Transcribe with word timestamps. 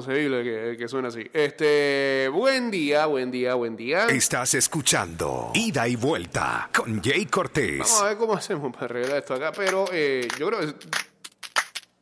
inconcebible 0.00 0.42
que, 0.42 0.76
que 0.78 0.88
suena 0.88 1.08
así. 1.08 1.28
Este, 1.32 2.28
buen 2.32 2.70
día, 2.70 3.06
buen 3.06 3.30
día, 3.30 3.54
buen 3.54 3.76
día. 3.76 4.06
Estás 4.06 4.54
escuchando 4.54 5.50
Ida 5.54 5.86
y 5.88 5.96
Vuelta 5.96 6.70
con 6.74 7.02
Jay 7.02 7.26
Cortés. 7.26 7.78
Vamos 7.78 8.02
a 8.02 8.04
ver 8.06 8.16
cómo 8.16 8.34
hacemos 8.34 8.72
para 8.72 8.86
arreglar 8.86 9.18
esto 9.18 9.34
acá, 9.34 9.52
pero 9.52 9.84
eh, 9.92 10.26
yo 10.38 10.48
creo 10.48 10.60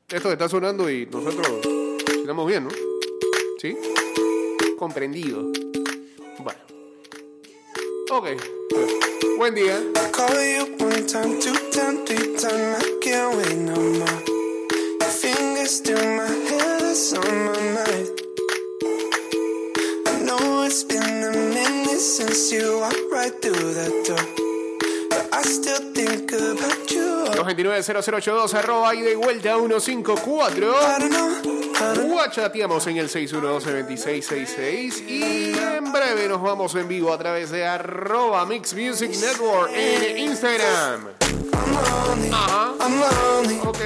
que 0.06 0.16
esto 0.16 0.32
está 0.32 0.48
sonando 0.48 0.88
y 0.88 1.06
nosotros 1.06 1.48
estamos 2.08 2.46
bien, 2.46 2.64
¿no? 2.64 2.70
¿Sí? 3.60 3.76
Comprendido. 4.78 5.50
Bueno. 6.38 6.60
Ok. 8.12 8.28
Buen 9.36 9.54
día. 9.54 9.76
I 9.96 10.10
call 10.12 10.28
you 10.28 10.76
one 10.78 11.04
time, 11.06 11.40
two 11.40 11.52
time, 11.72 12.04
three 12.04 12.36
time. 12.36 12.76
I 12.76 12.98
can't 13.02 13.36
wait 13.36 13.56
no 13.58 13.74
more. 13.74 14.22
Your 15.00 15.10
fingers 15.10 15.76
still 15.76 15.98
my 16.16 16.26
hair, 16.26 16.77
mind. 16.98 18.10
I 20.06 20.18
know 20.24 20.64
it's 20.64 20.82
been 20.82 21.00
a 21.00 21.30
minute 21.30 22.00
since 22.00 22.50
you 22.50 22.80
walked 22.80 22.98
right 23.12 23.32
through 23.40 23.74
that 23.74 23.92
door. 24.04 24.18
But 25.08 25.28
I 25.32 25.42
still 25.42 25.92
think 25.94 26.32
about 26.32 26.90
you. 26.90 27.24
229-0082 27.36 28.52
arroba 28.54 28.96
y 28.96 29.14
vuelta 29.14 29.56
154. 29.56 30.74
I 30.74 30.98
don't 30.98 31.12
know. 31.12 31.38
I 31.76 31.94
don't 31.94 32.10
Guachateamos 32.10 32.84
en 32.88 32.96
el 32.96 33.08
612-2666 33.08 35.08
y 35.08 35.52
en 35.56 35.92
breve 35.92 36.26
nos 36.28 36.42
vamos 36.42 36.74
en 36.74 36.88
vivo 36.88 37.12
a 37.12 37.18
través 37.18 37.50
de 37.50 37.64
arroba 37.64 38.44
Mix 38.44 38.74
Music 38.74 39.12
Network 39.20 39.70
en 39.72 40.18
Instagram. 40.18 41.10
Ajá. 42.32 42.72
Ok. 43.62 43.78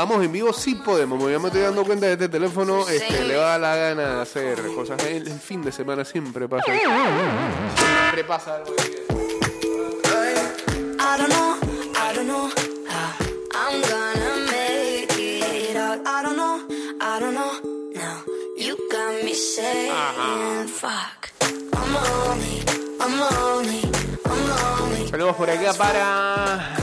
Vamos 0.00 0.24
en 0.24 0.32
vivo, 0.32 0.50
sí 0.54 0.76
podemos. 0.76 1.30
Ya 1.30 1.38
me 1.38 1.48
estoy 1.48 1.60
dando 1.60 1.84
cuenta 1.84 2.06
de 2.06 2.12
este 2.12 2.30
teléfono, 2.30 2.88
este, 2.88 3.22
le 3.22 3.36
va 3.36 3.42
a 3.54 3.58
dar 3.58 3.60
la 3.60 3.76
gana 3.76 4.14
de 4.14 4.22
hacer 4.22 4.58
cosas. 4.74 5.04
El, 5.04 5.28
el 5.28 5.38
fin 5.38 5.60
de 5.60 5.70
semana 5.70 6.06
siempre 6.06 6.48
pasa. 6.48 6.64
Siempre 6.64 8.24
pasa 8.24 8.54
algo. 8.54 8.72
I 10.98 11.16
don't 11.18 11.28
know, 11.28 11.54
I 11.94 12.14
don't 12.14 12.26
know 12.26 12.48
how 12.88 13.12
I'm 13.52 13.82
gonna 13.82 14.46
make 14.50 15.12
it 15.18 15.76
out. 15.76 16.00
I 16.06 16.22
don't 16.22 16.36
know, 16.36 16.62
I 16.98 17.20
don't 17.20 17.34
know. 17.34 17.60
Now 17.94 18.22
you 18.56 18.78
got 18.90 19.22
me 19.22 19.34
saying, 19.34 19.92
fuck. 20.68 21.28
I'm 21.74 21.92
lonely, 21.92 22.62
I'm 23.00 23.20
lonely, 23.20 23.82
I'm 24.24 24.48
lonely. 24.48 25.10
Saludos 25.10 25.36
por 25.36 25.50
acá 25.50 25.74
para 25.74 26.76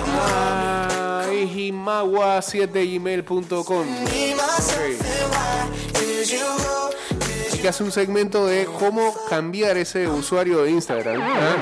ah, 1.72 2.40
ejimagua7gmail.com. 2.42 3.86
me, 3.86 4.34
myself, 4.36 5.02
and 5.02 5.32
why 5.32 5.70
did 5.94 6.30
you 6.30 6.40
go? 6.40 6.90
Did 7.20 7.54
Y 7.54 7.58
que 7.60 7.68
hace 7.68 7.84
un 7.84 7.92
segmento 7.92 8.46
de 8.46 8.66
cómo 8.66 9.14
cambiar 9.30 9.78
ese 9.78 10.08
usuario 10.08 10.64
de 10.64 10.72
Instagram. 10.72 11.22
¿ah? 11.22 11.56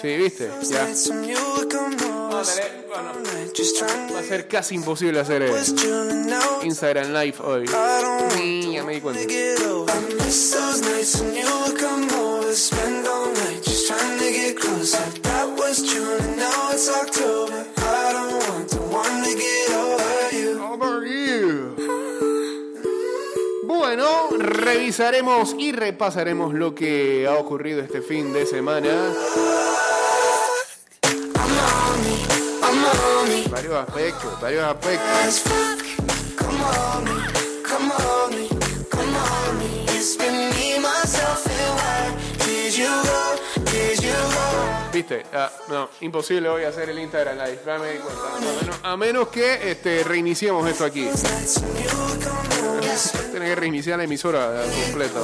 Sí, 0.00 0.16
viste, 0.16 0.50
ya. 0.70 0.88
Va 2.32 4.18
a 4.18 4.22
ser 4.22 4.48
casi 4.48 4.74
imposible 4.74 5.20
hacer 5.20 5.42
eh, 5.42 5.50
to 5.50 6.04
know. 6.24 6.62
Instagram 6.62 7.12
Live 7.12 7.38
hoy. 7.40 7.66
Sí, 8.34 8.72
ya 8.72 8.84
me 8.84 8.94
di 8.94 9.00
cuenta. 9.00 9.20
It's 16.80 16.88
October. 16.88 17.66
I 17.76 18.12
don't 18.12 18.32
want 18.48 18.70
the 18.70 18.80
one 18.80 19.22
to 19.24 19.32
get 19.36 19.70
over 19.84 20.32
you. 20.32 20.62
Over 20.64 21.06
you. 21.06 21.76
Bueno, 23.66 24.30
revisaremos 24.38 25.54
y 25.58 25.72
repasaremos 25.72 26.54
lo 26.54 26.74
que 26.74 27.26
ha 27.28 27.34
ocurrido 27.34 27.82
este 27.82 28.00
fin 28.00 28.32
de 28.32 28.46
semana. 28.46 29.12
Varios 33.50 33.74
aspectos, 33.74 34.40
varios 34.40 34.64
aspectos. 34.64 35.42
It's 39.92 40.16
been 40.16 40.48
me, 40.50 40.78
myself, 40.78 41.46
and 41.46 41.76
why 41.76 42.14
did 42.38 42.74
you 42.74 42.88
go? 42.88 43.49
Viste, 44.92 45.24
Ah, 45.32 45.50
no, 45.68 45.88
imposible 46.00 46.48
hoy 46.48 46.64
hacer 46.64 46.90
el 46.90 46.98
Instagram 46.98 47.38
Live. 47.38 47.58
Cuenta. 47.58 48.90
A 48.90 48.96
menos, 48.96 49.28
que 49.28 49.70
este, 49.70 50.02
reiniciemos 50.02 50.68
esto 50.68 50.84
aquí. 50.84 51.04
Those 51.04 51.22
nights 51.22 51.58
when 51.58 51.82
you 51.82 51.88
would 51.98 52.22
come 52.22 52.78
over, 52.78 53.30
Tiene 53.30 53.46
que 53.46 53.54
reiniciar 53.54 53.98
la 53.98 54.04
emisora 54.04 54.62
completa. 54.84 55.20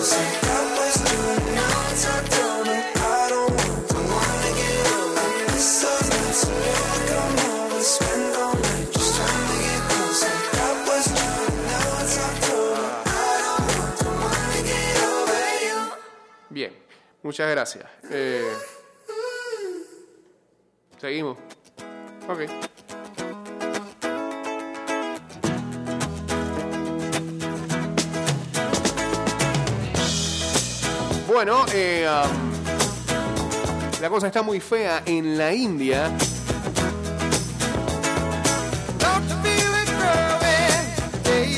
Bien, 16.49 16.73
muchas 17.23 17.51
gracias. 17.51 17.85
Eh, 18.11 18.53
Seguimos. 21.01 21.37
Ok. 22.29 22.41
Bueno, 31.29 31.67
eh, 31.75 32.09
um, 32.09 34.01
la 34.01 34.09
cosa 34.09 34.29
está 34.29 34.43
muy 34.43 34.59
fea 34.59 35.03
en 35.05 35.37
la 35.37 35.53
India. 35.53 36.11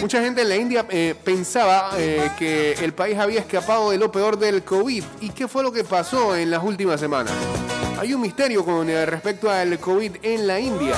Mucha 0.01 0.23
gente 0.23 0.43
en 0.43 0.49
la 0.49 0.57
India 0.57 0.87
eh, 0.89 1.15
pensaba 1.23 1.91
eh, 1.99 2.31
que 2.39 2.73
el 2.73 2.95
país 2.95 3.19
había 3.19 3.41
escapado 3.41 3.91
de 3.91 3.99
lo 3.99 4.11
peor 4.11 4.39
del 4.39 4.63
COVID. 4.63 5.05
¿Y 5.21 5.31
qué 5.31 5.47
fue 5.49 5.63
lo 5.63 5.71
que 5.71 5.85
pasó 5.85 6.35
en 6.35 6.51
las 6.51 6.63
últimas 6.63 6.99
semanas? 6.99 7.35
Hay 7.99 8.15
un 8.15 8.21
misterio 8.21 8.65
con 8.65 8.89
eh, 8.89 9.05
respecto 9.07 9.51
al 9.51 9.79
COVID 9.79 10.17
en 10.23 10.47
la 10.47 10.61
India. 10.61 10.95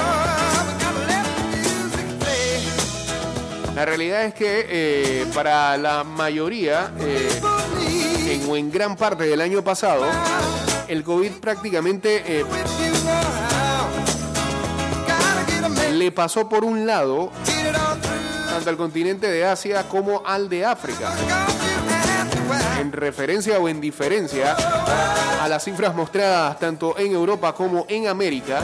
La 3.75 3.87
realidad 3.87 4.25
es 4.25 4.35
que 4.35 4.67
eh, 4.69 5.27
para 5.33 5.77
la 5.79 6.05
mayoría, 6.05 6.93
eh, 7.01 7.41
en, 8.29 8.71
gran 8.71 8.95
parte 8.97 9.25
del 9.25 9.41
año 9.41 9.65
pasado, 9.65 10.05
el 10.89 11.03
COVID 11.03 11.33
prácticamente 11.41 12.23
eh, 12.27 12.45
le 15.93 16.13
pasó 16.13 16.47
por 16.47 16.65
un 16.65 16.87
lado 16.87 17.31
tanto 18.51 18.69
al 18.69 18.77
continente 18.77 19.31
de 19.31 19.47
Asia 19.47 19.89
como 19.89 20.23
al 20.27 20.51
de 20.51 20.67
África. 20.67 21.11
En 22.81 22.93
referencia 22.93 23.59
o 23.59 23.69
en 23.69 23.81
diferencia 23.81 24.57
a 25.41 25.49
las 25.49 25.65
cifras 25.65 25.95
mostradas 25.95 26.59
tanto 26.59 26.99
en 26.99 27.13
Europa 27.13 27.55
como 27.55 27.87
en 27.89 28.09
América, 28.09 28.61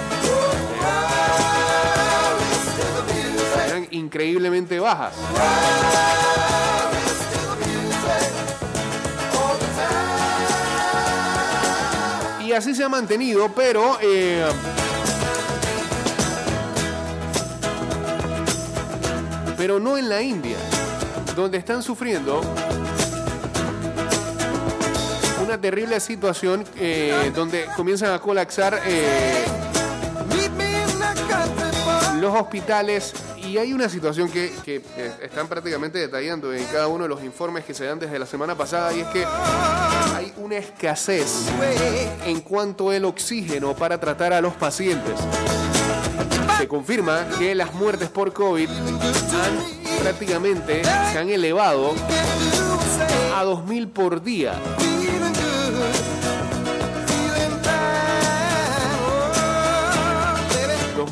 eran 3.67 3.87
increíblemente 3.91 4.81
bajas. 4.81 5.15
Y 12.45 12.53
así 12.53 12.75
se 12.75 12.85
ha 12.85 12.89
mantenido, 12.89 13.51
pero 13.55 13.99
eh, 14.01 14.47
pero 19.57 19.81
no 19.81 19.97
en 19.97 20.09
la 20.09 20.23
India, 20.23 20.57
donde 21.35 21.59
están 21.59 21.83
sufriendo 21.83 22.41
terrible 25.59 26.01
situación 26.01 26.65
eh, 26.77 27.33
donde 27.35 27.67
comienzan 27.77 28.13
a 28.13 28.19
colapsar 28.19 28.81
eh, 28.87 29.45
los 32.21 32.35
hospitales 32.35 33.13
y 33.39 33.59
hay 33.59 33.73
una 33.73 33.89
situación 33.89 34.31
que, 34.31 34.53
que, 34.65 34.77
eh, 34.97 35.13
están 35.23 35.49
prácticamente 35.49 35.99
detallando 35.99 36.53
en 36.53 36.65
cada 36.65 36.89
uno 36.89 37.05
de 37.05 37.09
los 37.09 37.23
informes 37.23 37.65
que 37.65 37.75
se 37.75 37.85
dan 37.85 37.99
desde 37.99 38.19
la 38.19 38.27
semana 38.27 38.55
pasada 38.55 38.93
y 38.93 39.01
es 39.01 39.07
que 39.09 39.25
hay 39.25 40.33
una 40.39 40.57
escasez 40.57 41.49
en 42.25 42.41
cuanto 42.41 42.91
al 42.91 43.05
oxígeno 43.05 43.75
para 43.75 43.99
tratar 43.99 44.33
a 44.33 44.41
los 44.41 44.55
pacientes. 44.55 45.19
Se 46.59 46.67
confirma 46.67 47.27
que 47.39 47.55
las 47.55 47.73
muertes 47.75 48.09
por 48.09 48.33
COVID 48.33 48.69
han 48.69 49.77
prácticamente 50.07 50.85
se 50.85 51.19
han 51.19 51.29
elevado 51.29 51.93
a 53.35 53.45
2.000 53.45 53.93
por 53.93 54.23
día. 54.23 54.55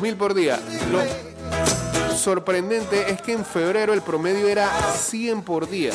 2.000 0.05 0.17
por 0.17 0.33
día. 0.35 0.59
Lo 0.91 2.15
sorprendente 2.15 3.11
es 3.11 3.21
que 3.21 3.33
en 3.33 3.43
febrero 3.45 3.93
el 3.93 4.01
promedio 4.01 4.47
era 4.47 4.69
100 4.93 5.41
por 5.41 5.67
día. 5.67 5.91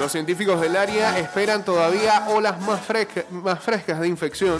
Los 0.00 0.12
científicos 0.12 0.60
del 0.60 0.76
área 0.76 1.18
esperan 1.18 1.64
todavía 1.64 2.26
olas 2.28 2.60
más, 2.60 2.80
fresca- 2.80 3.24
más 3.30 3.58
frescas 3.60 3.98
de 4.00 4.08
infección. 4.08 4.58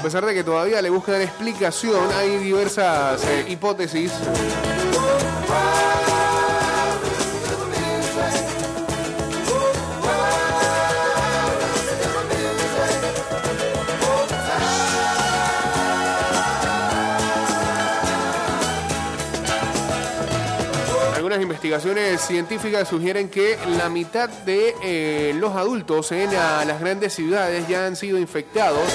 A 0.00 0.02
pesar 0.02 0.24
de 0.24 0.32
que 0.32 0.42
todavía 0.42 0.80
le 0.80 0.88
buscan 0.88 1.20
explicación, 1.20 2.10
hay 2.16 2.38
diversas 2.38 3.22
eh, 3.22 3.44
hipótesis. 3.50 4.10
Algunas 21.14 21.42
investigaciones 21.42 22.22
científicas 22.22 22.88
sugieren 22.88 23.28
que 23.28 23.58
la 23.76 23.90
mitad 23.90 24.30
de 24.30 24.74
eh, 24.82 25.34
los 25.34 25.54
adultos 25.54 26.10
en 26.12 26.32
las 26.32 26.80
grandes 26.80 27.12
ciudades 27.12 27.68
ya 27.68 27.84
han 27.84 27.96
sido 27.96 28.18
infectados 28.18 28.88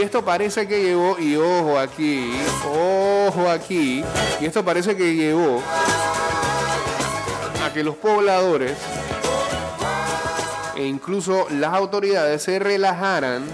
Y 0.00 0.02
esto 0.02 0.24
parece 0.24 0.66
que 0.66 0.82
llevó, 0.82 1.18
y 1.18 1.36
ojo 1.36 1.78
aquí, 1.78 2.32
ojo 2.64 3.50
aquí, 3.50 4.02
y 4.40 4.46
esto 4.46 4.64
parece 4.64 4.96
que 4.96 5.14
llevó 5.14 5.62
a 7.62 7.70
que 7.70 7.84
los 7.84 7.96
pobladores 7.96 8.78
e 10.74 10.86
incluso 10.86 11.46
las 11.50 11.74
autoridades 11.74 12.42
se 12.42 12.58
relajaran 12.58 13.44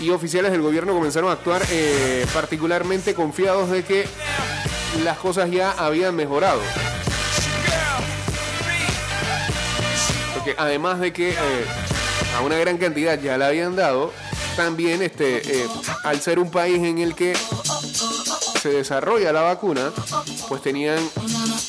y 0.00 0.08
oficiales 0.08 0.52
del 0.52 0.62
gobierno 0.62 0.94
comenzaron 0.94 1.28
a 1.28 1.34
actuar 1.34 1.60
eh, 1.70 2.24
particularmente 2.32 3.14
confiados 3.14 3.68
de 3.68 3.84
que 3.84 4.08
las 5.04 5.18
cosas 5.18 5.50
ya 5.50 5.72
habían 5.72 6.16
mejorado. 6.16 6.62
Porque 10.46 10.62
además 10.62 11.00
de 11.00 11.12
que 11.12 11.30
eh, 11.30 11.66
a 12.38 12.42
una 12.42 12.56
gran 12.56 12.78
cantidad 12.78 13.20
ya 13.20 13.36
la 13.36 13.48
habían 13.48 13.74
dado, 13.74 14.12
también 14.54 15.02
este, 15.02 15.38
eh, 15.38 15.66
al 16.04 16.20
ser 16.20 16.38
un 16.38 16.52
país 16.52 16.78
en 16.84 16.98
el 16.98 17.16
que 17.16 17.36
se 18.62 18.68
desarrolla 18.68 19.32
la 19.32 19.40
vacuna, 19.40 19.90
pues 20.48 20.62
tenían 20.62 21.00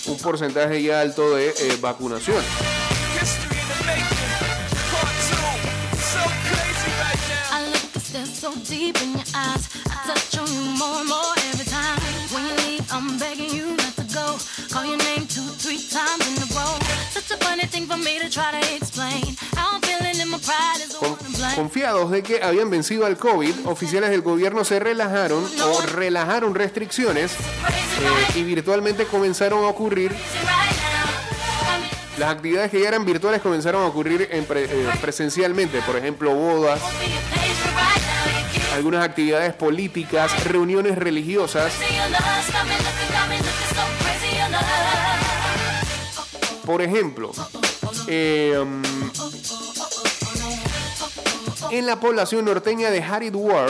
un 0.05 0.17
porcentaje 0.19 0.83
ya 0.83 1.01
alto 1.01 1.35
de 1.35 1.49
eh, 1.49 1.77
vacunación. 1.81 2.43
Call 14.71 14.85
your 14.85 14.97
name 14.97 15.25
two, 15.27 15.41
three 15.57 15.79
times 15.89 16.25
in 16.27 16.43
a 16.43 16.45
row. 16.55 16.77
Such 17.11 17.31
a 17.31 17.37
funny 17.43 17.65
thing 17.67 17.87
for 17.87 17.97
me 17.97 18.19
to 18.19 18.29
try 18.29 18.51
to 18.51 18.75
explain. 18.75 19.35
How 19.55 19.75
I'm 19.75 19.81
feeling 19.81 20.29
my 20.29 20.37
pride 20.39 20.81
is 20.83 20.89
the 20.93 20.99
one 20.99 21.17
to 21.17 21.37
blame. 21.37 21.55
confiados 21.55 22.11
de 22.11 22.21
que 22.23 22.41
habían 22.43 22.69
vencido 22.69 23.05
al 23.05 23.17
COVID, 23.17 23.65
oficiales 23.67 24.09
del 24.09 24.21
gobierno 24.21 24.63
se 24.65 24.79
relajaron 24.79 25.45
o 25.63 25.81
relajaron 25.81 26.53
restricciones 26.55 27.31
eh, 27.31 28.39
y 28.39 28.43
virtualmente 28.43 29.05
comenzaron 29.05 29.63
a 29.63 29.67
ocurrir 29.67 30.13
Las 32.17 32.31
actividades 32.31 32.71
que 32.71 32.81
ya 32.81 32.87
eran 32.89 33.05
virtuales 33.05 33.41
comenzaron 33.41 33.83
a 33.83 33.85
ocurrir 33.85 34.27
en 34.31 34.43
pre- 34.45 34.65
eh, 34.65 34.89
presencialmente, 35.01 35.81
por 35.83 35.95
ejemplo, 35.95 36.33
bodas, 36.33 36.79
algunas 38.73 39.03
actividades 39.05 39.53
políticas, 39.53 40.43
reuniones 40.45 40.97
religiosas. 40.97 41.71
Por 46.65 46.81
ejemplo, 46.81 47.31
eh, 48.07 48.57
um, 48.61 48.81
en 51.71 51.85
la 51.85 51.99
población 51.99 52.45
norteña 52.45 52.91
de 52.91 53.01
Haridwar 53.01 53.69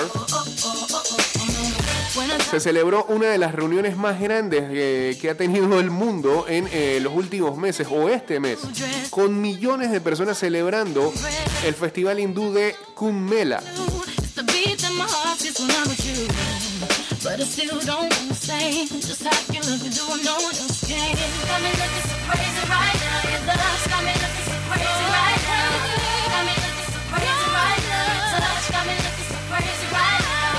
se 2.50 2.60
celebró 2.60 3.06
una 3.10 3.28
de 3.28 3.38
las 3.38 3.54
reuniones 3.54 3.98
más 3.98 4.20
grandes 4.20 4.64
eh, 4.70 5.18
que 5.22 5.30
ha 5.30 5.36
tenido 5.36 5.80
el 5.80 5.92
mundo 5.92 6.46
en 6.48 6.68
eh, 6.72 7.00
los 7.02 7.14
últimos 7.14 7.58
meses 7.58 7.88
o 7.92 8.10
este 8.10 8.40
mes, 8.40 8.60
con 9.10 9.42
millones 9.42 9.92
de 9.92 10.02
personas 10.02 10.38
celebrando 10.38 11.14
el 11.66 11.74
festival 11.74 12.20
hindú 12.20 12.54
de 12.54 12.76
Kumbh. 12.96 13.87
But 17.28 17.42
I 17.42 17.44
still 17.44 17.80
don't 17.82 18.08
understand 18.24 18.88
just 19.04 19.22
how 19.22 19.36
you 19.52 19.60
look 19.68 19.84
and 19.84 19.92
do 19.92 20.06
no 20.24 20.36
one 20.40 20.56
else 20.64 20.80
can. 20.88 21.12
Got 21.44 21.60
me 21.60 21.70
looking 21.76 22.06
so 22.08 22.16
crazy 22.24 22.64
right 22.72 22.98
now. 23.04 23.20
Your 23.28 23.44
love's 23.52 23.86
got 23.92 24.02
me 24.08 24.14
looking 24.16 24.48
so 24.48 24.56
crazy 24.72 25.06
right 25.12 25.42
now. 25.44 25.70
Got 26.32 26.44
me 26.48 26.56
looking 26.56 26.88
so 26.88 27.00
crazy 27.12 27.48
right 27.52 27.84
now. 27.84 28.08
Your 28.16 28.40
touch 28.40 28.66
got 28.72 28.84
me 28.88 28.96
looking 28.96 29.28
so 29.28 29.38
crazy 29.52 29.88
right 29.92 30.24
now. 30.24 30.56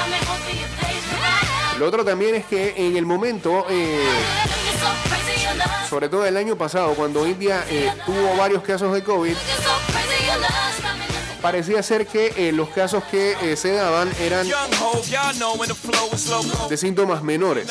Got 0.00 0.08
me 0.08 0.18
hoping 0.24 0.56
you 0.58 0.68
pays 0.80 1.04
me 1.12 1.16
right 1.20 1.44
now. 1.44 1.78
Lo 1.78 1.86
otro 1.88 2.04
también 2.04 2.34
es 2.36 2.46
que 2.46 2.74
en 2.74 2.96
el 2.96 3.04
momento, 3.04 3.66
eh, 3.68 4.08
sobre 5.90 6.08
todo 6.08 6.24
el 6.24 6.36
año 6.38 6.56
pasado, 6.56 6.94
cuando 6.94 7.26
India 7.26 7.66
eh, 7.68 7.92
tuvo 8.06 8.34
varios 8.36 8.62
casos 8.62 8.94
de 8.94 9.04
COVID, 9.04 9.36
parecía 11.40 11.82
ser 11.82 12.06
que 12.06 12.32
eh, 12.36 12.52
los 12.52 12.68
casos 12.70 13.04
que 13.04 13.36
eh, 13.42 13.56
se 13.56 13.72
daban 13.72 14.10
eran 14.20 14.46
de 16.68 16.76
síntomas 16.76 17.22
menores. 17.22 17.68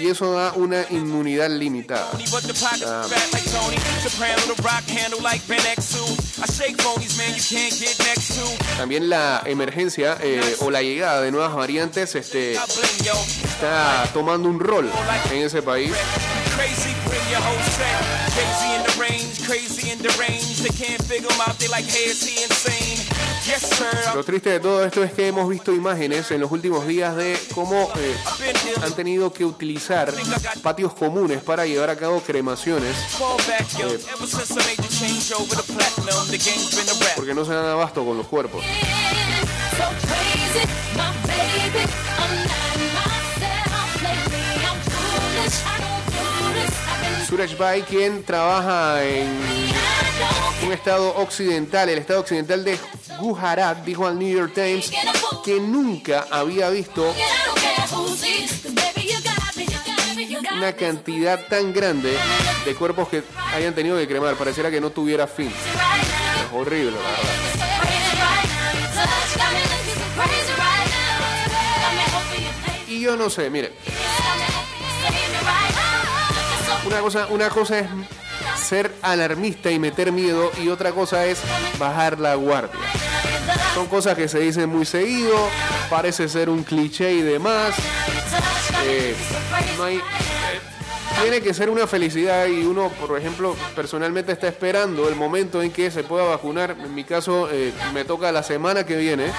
Y 0.00 0.08
eso 0.08 0.32
da 0.32 0.52
una 0.52 0.84
inmunidad 0.90 1.50
limitada. 1.50 2.10
But 2.30 2.42
the 2.42 2.54
pockets 2.54 2.84
fat 2.84 3.32
like 3.32 3.50
Tony. 3.50 3.76
Soprano, 4.02 4.54
the 4.54 4.62
rock 4.62 4.84
handle 4.88 5.20
like 5.22 5.46
Ben 5.48 5.60
X2. 5.60 6.42
I 6.42 6.46
shake 6.52 6.76
phonies, 6.78 7.16
man, 7.16 7.34
you 7.34 7.42
can't 7.42 7.72
get 7.78 7.98
next 8.04 8.34
to. 8.34 8.76
También 8.76 9.08
la 9.08 9.42
emergencia 9.46 10.18
eh, 10.20 10.56
o 10.60 10.70
la 10.70 10.82
llegada 10.82 11.22
de 11.22 11.30
nuevas 11.30 11.54
variantes 11.54 12.14
este, 12.14 12.54
está 12.54 14.08
tomando 14.12 14.48
un 14.48 14.60
rol 14.60 14.90
en 15.30 15.42
ese 15.42 15.62
país. 15.62 15.92
Crazy, 19.46 19.86
bring 19.86 19.86
your 19.86 19.86
whole 19.86 19.86
set. 19.86 19.86
Crazy 19.86 19.90
in 19.90 19.98
the 19.98 20.08
range, 20.08 20.08
crazy 20.08 20.08
in 20.08 20.08
the 20.08 20.18
range. 20.18 20.62
They 20.62 20.86
can't 20.86 21.02
figure 21.02 21.30
him 21.30 21.40
out, 21.40 21.58
they 21.58 21.68
like, 21.68 21.86
hey, 21.86 22.10
is 22.10 22.22
he 22.22 22.42
insane? 22.42 23.16
Yes, 23.46 23.62
sir, 23.62 24.14
Lo 24.14 24.24
triste 24.24 24.50
de 24.50 24.60
todo 24.60 24.84
esto 24.84 25.04
es 25.04 25.12
que 25.12 25.28
hemos 25.28 25.48
visto 25.48 25.72
imágenes 25.72 26.30
en 26.32 26.40
los 26.40 26.50
últimos 26.50 26.86
días 26.86 27.14
de 27.16 27.38
cómo 27.54 27.88
eh, 27.96 28.16
han 28.82 28.92
tenido 28.94 29.32
que 29.32 29.44
utilizar 29.44 30.12
patios 30.62 30.94
comunes 30.94 31.42
para 31.42 31.64
llevar 31.64 31.90
a 31.90 31.96
cabo 31.96 32.20
cremaciones 32.20 32.96
rap. 37.00 37.16
porque 37.16 37.34
no 37.34 37.44
se 37.44 37.52
dan 37.52 37.66
abasto 37.66 38.04
con 38.04 38.16
los 38.16 38.26
cuerpos. 38.26 38.64
Suraj 47.36 47.58
Bai, 47.58 47.82
quien 47.82 48.24
trabaja 48.24 49.04
en 49.04 49.28
un 50.64 50.72
estado 50.72 51.14
occidental, 51.16 51.86
el 51.90 51.98
estado 51.98 52.20
occidental 52.20 52.64
de 52.64 52.78
Gujarat, 53.20 53.84
dijo 53.84 54.06
al 54.06 54.18
New 54.18 54.34
York 54.34 54.52
Times 54.54 54.90
que 55.44 55.60
nunca 55.60 56.26
había 56.30 56.70
visto 56.70 57.14
una 60.56 60.72
cantidad 60.72 61.46
tan 61.46 61.74
grande 61.74 62.16
de 62.64 62.74
cuerpos 62.74 63.06
que 63.08 63.22
hayan 63.54 63.74
tenido 63.74 63.98
que 63.98 64.08
cremar. 64.08 64.34
Pareciera 64.36 64.70
que 64.70 64.80
no 64.80 64.88
tuviera 64.88 65.26
fin. 65.26 65.48
Es 65.48 66.52
horrible, 66.54 66.92
la 66.92 66.96
verdad. 66.96 67.22
Y 72.88 73.00
yo 73.02 73.14
no 73.14 73.28
sé, 73.28 73.50
mire, 73.50 73.74
una 76.86 77.00
cosa, 77.00 77.26
una 77.30 77.48
cosa 77.50 77.78
es 77.80 77.86
ser 78.56 78.92
alarmista 79.02 79.70
y 79.70 79.78
meter 79.78 80.12
miedo 80.12 80.50
y 80.62 80.68
otra 80.68 80.92
cosa 80.92 81.26
es 81.26 81.38
bajar 81.78 82.18
la 82.18 82.34
guardia. 82.34 82.80
Son 83.74 83.86
cosas 83.86 84.16
que 84.16 84.28
se 84.28 84.38
dicen 84.40 84.68
muy 84.68 84.84
seguido, 84.86 85.36
parece 85.90 86.28
ser 86.28 86.48
un 86.48 86.62
cliché 86.62 87.12
y 87.12 87.22
demás. 87.22 87.74
Eh, 88.84 89.14
no 89.76 89.84
hay- 89.84 89.96
eh, 89.96 90.00
tiene 91.22 91.40
que 91.40 91.52
ser 91.54 91.70
una 91.70 91.86
felicidad 91.86 92.46
y 92.46 92.64
uno, 92.64 92.88
por 92.90 93.18
ejemplo, 93.18 93.54
personalmente 93.74 94.32
está 94.32 94.48
esperando 94.48 95.08
el 95.08 95.14
momento 95.16 95.62
en 95.62 95.70
que 95.72 95.90
se 95.90 96.02
pueda 96.04 96.24
vacunar. 96.24 96.76
En 96.78 96.94
mi 96.94 97.04
caso, 97.04 97.48
eh, 97.50 97.72
me 97.94 98.04
toca 98.04 98.30
la 98.32 98.42
semana 98.42 98.84
que 98.84 98.96
viene. 98.96 99.30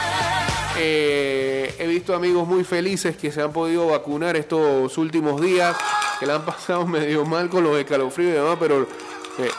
He 0.80 1.86
visto 1.88 2.14
amigos 2.14 2.48
muy 2.48 2.64
felices 2.64 3.18
que 3.18 3.32
se 3.32 3.42
han 3.42 3.52
podido 3.52 3.88
vacunar 3.88 4.36
estos 4.36 4.96
últimos 4.98 5.42
días, 5.42 5.76
que 6.20 6.26
la 6.26 6.36
han 6.36 6.46
pasado 6.46 6.86
medio 6.86 7.26
mal 7.26 7.50
con 7.50 7.64
los 7.64 7.78
escalofríos 7.78 8.32
y 8.32 8.36
demás, 8.36 8.58
pero 8.60 8.84
eh, 9.40 9.50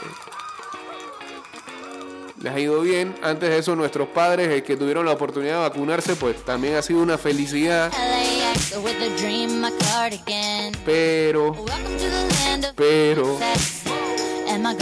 les 2.41 2.53
ha 2.53 2.61
ido 2.61 2.81
bien. 2.81 3.15
Antes 3.23 3.49
de 3.51 3.59
eso, 3.59 3.75
nuestros 3.77 4.09
padres 4.09 4.49
eh, 4.49 4.63
que 4.63 4.77
tuvieron 4.77 5.05
la 5.07 5.13
oportunidad 5.13 5.55
de 5.55 5.61
vacunarse, 5.69 6.15
pues 6.17 6.45
también 6.45 6.77
ha 6.77 6.83
sido 6.83 7.01
una 7.01 7.19
felicidad, 7.19 7.93
pero 10.85 11.55
Pero- 12.77 13.39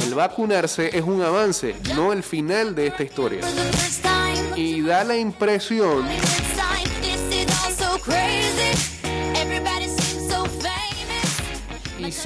el 0.03 0.15
vacunarse 0.15 0.91
es 0.97 1.03
un 1.03 1.23
avance, 1.23 1.75
no 1.95 2.13
el 2.13 2.23
final 2.23 2.75
de 2.75 2.87
esta 2.89 3.03
historia. 3.03 3.41
Y 4.55 4.81
da 4.83 5.05
la 5.05 5.17
impresión 5.17 6.07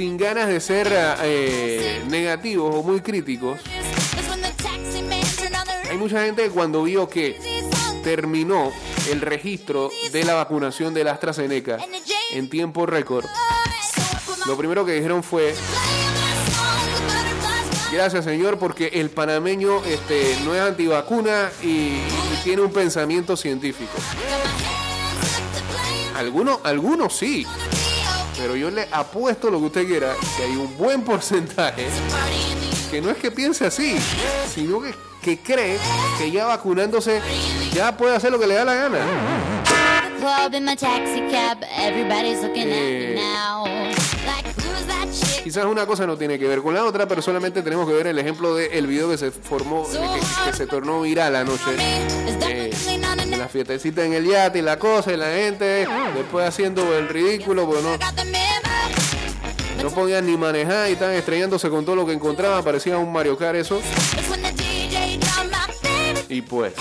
sin 0.00 0.16
ganas 0.16 0.48
de 0.48 0.60
ser 0.60 0.88
eh, 1.24 2.02
negativos 2.08 2.74
o 2.74 2.82
muy 2.82 3.02
críticos, 3.02 3.60
hay 5.90 5.98
mucha 5.98 6.24
gente 6.24 6.44
que 6.44 6.48
cuando 6.48 6.84
vio 6.84 7.06
que 7.06 7.38
terminó 8.02 8.72
el 9.10 9.20
registro 9.20 9.90
de 10.10 10.24
la 10.24 10.32
vacunación 10.32 10.94
de 10.94 11.04
la 11.04 11.12
AstraZeneca 11.12 11.76
en 12.32 12.48
tiempo 12.48 12.86
récord, 12.86 13.26
lo 14.46 14.56
primero 14.56 14.86
que 14.86 14.92
dijeron 14.92 15.22
fue, 15.22 15.54
gracias 17.92 18.24
señor, 18.24 18.58
porque 18.58 18.86
el 18.94 19.10
panameño 19.10 19.84
este, 19.84 20.34
no 20.46 20.54
es 20.54 20.62
antivacuna 20.62 21.50
y, 21.62 21.66
y 21.66 22.40
tiene 22.42 22.62
un 22.62 22.72
pensamiento 22.72 23.36
científico. 23.36 23.92
Algunos, 26.16 26.58
algunos 26.64 27.14
sí. 27.14 27.46
Pero 28.40 28.56
yo 28.56 28.70
le 28.70 28.88
apuesto 28.90 29.50
lo 29.50 29.58
que 29.58 29.66
usted 29.66 29.86
quiera, 29.86 30.14
que 30.36 30.44
hay 30.44 30.56
un 30.56 30.74
buen 30.78 31.02
porcentaje 31.02 31.88
que 32.90 33.00
no 33.00 33.10
es 33.10 33.18
que 33.18 33.30
piense 33.30 33.66
así, 33.66 33.96
sino 34.52 34.80
que, 34.80 34.94
que 35.22 35.38
cree 35.38 35.78
que 36.18 36.30
ya 36.30 36.46
vacunándose 36.46 37.20
ya 37.74 37.96
puede 37.96 38.16
hacer 38.16 38.32
lo 38.32 38.40
que 38.40 38.46
le 38.46 38.54
da 38.54 38.64
la 38.64 38.74
gana. 38.74 38.98
Quizás 45.50 45.64
una 45.64 45.84
cosa 45.84 46.06
no 46.06 46.16
tiene 46.16 46.38
que 46.38 46.46
ver 46.46 46.62
con 46.62 46.74
la 46.74 46.84
otra, 46.84 47.08
pero 47.08 47.20
solamente 47.20 47.60
tenemos 47.62 47.88
que 47.88 47.92
ver 47.92 48.06
el 48.06 48.16
ejemplo 48.20 48.54
del 48.54 48.86
video 48.86 49.10
que 49.10 49.18
se 49.18 49.32
formó, 49.32 49.84
que, 49.84 50.52
se 50.52 50.64
tornó 50.68 51.00
viral 51.00 51.34
anoche. 51.34 51.72
Eh, 51.76 52.70
de 53.28 53.36
la 53.36 53.48
fiestecita 53.48 54.04
en 54.04 54.12
el 54.12 54.26
yate 54.26 54.60
y 54.60 54.62
la 54.62 54.78
cosa, 54.78 55.12
y 55.12 55.16
la 55.16 55.26
gente 55.32 55.88
después 56.14 56.46
haciendo 56.46 56.96
el 56.96 57.08
ridículo, 57.08 57.66
porque 57.66 57.82
no, 57.82 57.90
Got 57.98 58.14
the 58.14 58.24
memo. 58.26 59.82
no 59.82 59.90
podían 59.90 60.24
ni 60.24 60.36
manejar 60.36 60.88
y 60.88 60.92
estaban 60.92 61.16
estrellándose 61.16 61.68
con 61.68 61.84
todo 61.84 61.96
lo 61.96 62.06
que 62.06 62.12
encontraban, 62.12 62.62
parecía 62.62 62.96
un 62.96 63.12
Mario 63.12 63.36
Kart 63.36 63.56
eso. 63.56 63.82
Y 66.28 66.42
pues, 66.42 66.74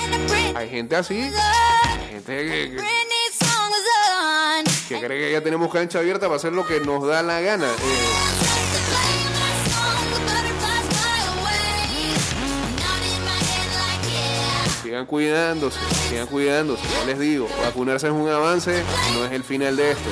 hay 0.53 0.69
gente 0.69 0.95
así, 0.95 1.27
gente 2.11 2.45
que, 2.45 2.77
que 4.89 4.99
cree 4.99 5.19
que 5.19 5.31
ya 5.31 5.41
tenemos 5.41 5.73
cancha 5.73 5.97
abierta 5.97 6.27
para 6.27 6.35
hacer 6.35 6.53
lo 6.53 6.67
que 6.67 6.79
nos 6.81 7.07
da 7.07 7.23
la 7.23 7.41
gana. 7.41 7.65
Eh, 7.65 8.38
sigan 14.99 15.05
cuidándose, 15.05 15.79
sigan 16.09 16.27
cuidándose. 16.27 16.83
Ya 16.89 17.05
les 17.05 17.19
digo, 17.19 17.47
vacunarse 17.63 18.07
es 18.07 18.13
un 18.13 18.27
avance, 18.27 18.83
no 19.13 19.25
es 19.25 19.31
el 19.31 19.43
final 19.43 19.77
de 19.77 19.91
esto. 19.91 20.09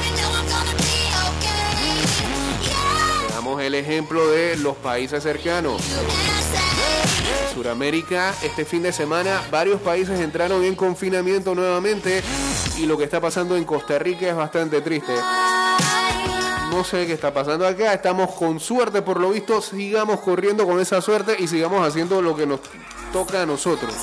Damos 3.34 3.62
el 3.62 3.76
ejemplo 3.76 4.30
de 4.30 4.56
los 4.58 4.78
países 4.78 5.24
cercanos. 5.24 5.82
Suramérica, 7.54 8.34
este 8.44 8.64
fin 8.64 8.84
de 8.84 8.94
semana, 8.94 9.42
varios 9.52 9.82
países 9.82 10.20
entraron 10.22 10.64
en 10.64 10.76
confinamiento 10.76 11.54
nuevamente 11.54 12.24
y 12.78 12.86
lo 12.86 12.98
que 12.98 13.04
está 13.04 13.20
pasando 13.20 13.58
en 13.58 13.66
Costa 13.66 14.00
Rica 14.00 14.30
es 14.30 14.36
bastante 14.36 14.80
triste. 14.82 15.14
No 16.72 16.84
sé 16.84 17.08
qué 17.08 17.14
está 17.14 17.34
pasando 17.34 17.68
acá, 17.68 17.94
estamos 17.94 18.34
con 18.36 18.60
suerte 18.60 19.02
por 19.02 19.20
lo 19.20 19.32
visto, 19.32 19.62
sigamos 19.62 20.22
corriendo 20.22 20.66
con 20.66 20.80
esa 20.80 21.02
suerte 21.02 21.36
y 21.40 21.48
sigamos 21.48 21.86
haciendo 21.86 22.22
lo 22.22 22.36
que 22.36 22.46
nos 22.46 22.60
toca 23.12 23.42
a 23.42 23.46
nosotros. 23.46 23.94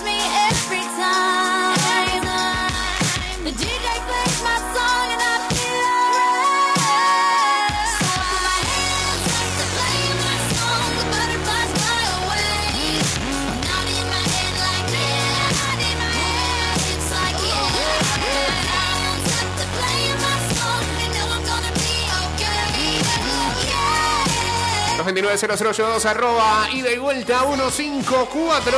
229-0082 25.04 26.04
arroba 26.06 26.66
y 26.72 26.80
vuelta 26.96 27.42
154. 27.44 28.72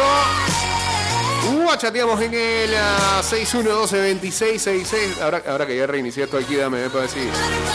Uh, 1.52 1.76
chateamos 1.76 2.21
en 2.21 2.35
el 2.35 2.75
ah, 2.75 3.23
6112-2666. 3.23 5.21
Ahora, 5.21 5.42
ahora 5.47 5.66
que 5.66 5.76
ya 5.76 5.87
reinicié 5.87 6.25
esto 6.25 6.37
aquí, 6.37 6.56
dame 6.56 6.85
eh, 6.85 6.88
para 6.90 7.02
ver 7.02 7.11
si 7.11 7.21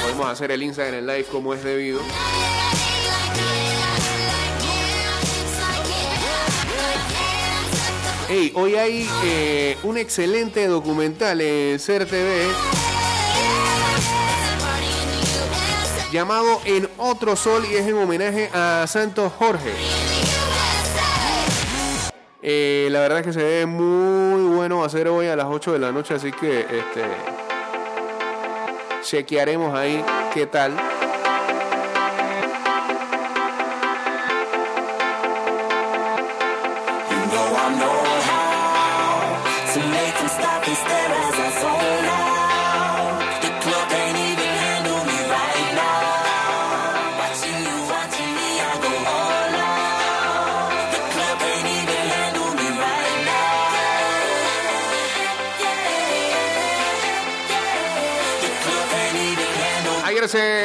podemos 0.03 0.27
hacer 0.27 0.51
el 0.51 0.61
Instagram 0.63 1.05
Live 1.05 1.27
como 1.31 1.53
es 1.53 1.63
debido. 1.63 2.01
Hey, 8.27 8.51
hoy 8.55 8.75
hay 8.75 9.09
eh, 9.23 9.77
un 9.83 9.97
excelente 9.97 10.67
documental 10.67 11.39
en 11.39 11.79
Ser 11.79 12.05
llamado 16.11 16.59
En 16.65 16.89
Otro 16.97 17.35
Sol 17.35 17.63
y 17.65 17.75
es 17.75 17.87
en 17.87 17.95
homenaje 17.95 18.49
a 18.53 18.85
Santos 18.85 19.31
Jorge. 19.39 19.71
Eh, 22.41 22.89
la 22.91 22.99
verdad 22.99 23.19
es 23.19 23.27
que 23.27 23.33
se 23.33 23.43
ve 23.43 23.65
muy 23.65 24.43
bueno 24.55 24.87
ser 24.89 25.07
hoy 25.07 25.27
a 25.27 25.35
las 25.35 25.45
8 25.45 25.73
de 25.73 25.79
la 25.79 25.91
noche, 25.91 26.15
así 26.15 26.31
que 26.31 26.61
este 26.61 27.03
chequearemos 29.03 29.73
ahí 29.73 30.03
qué 30.33 30.47
tal. 30.47 30.75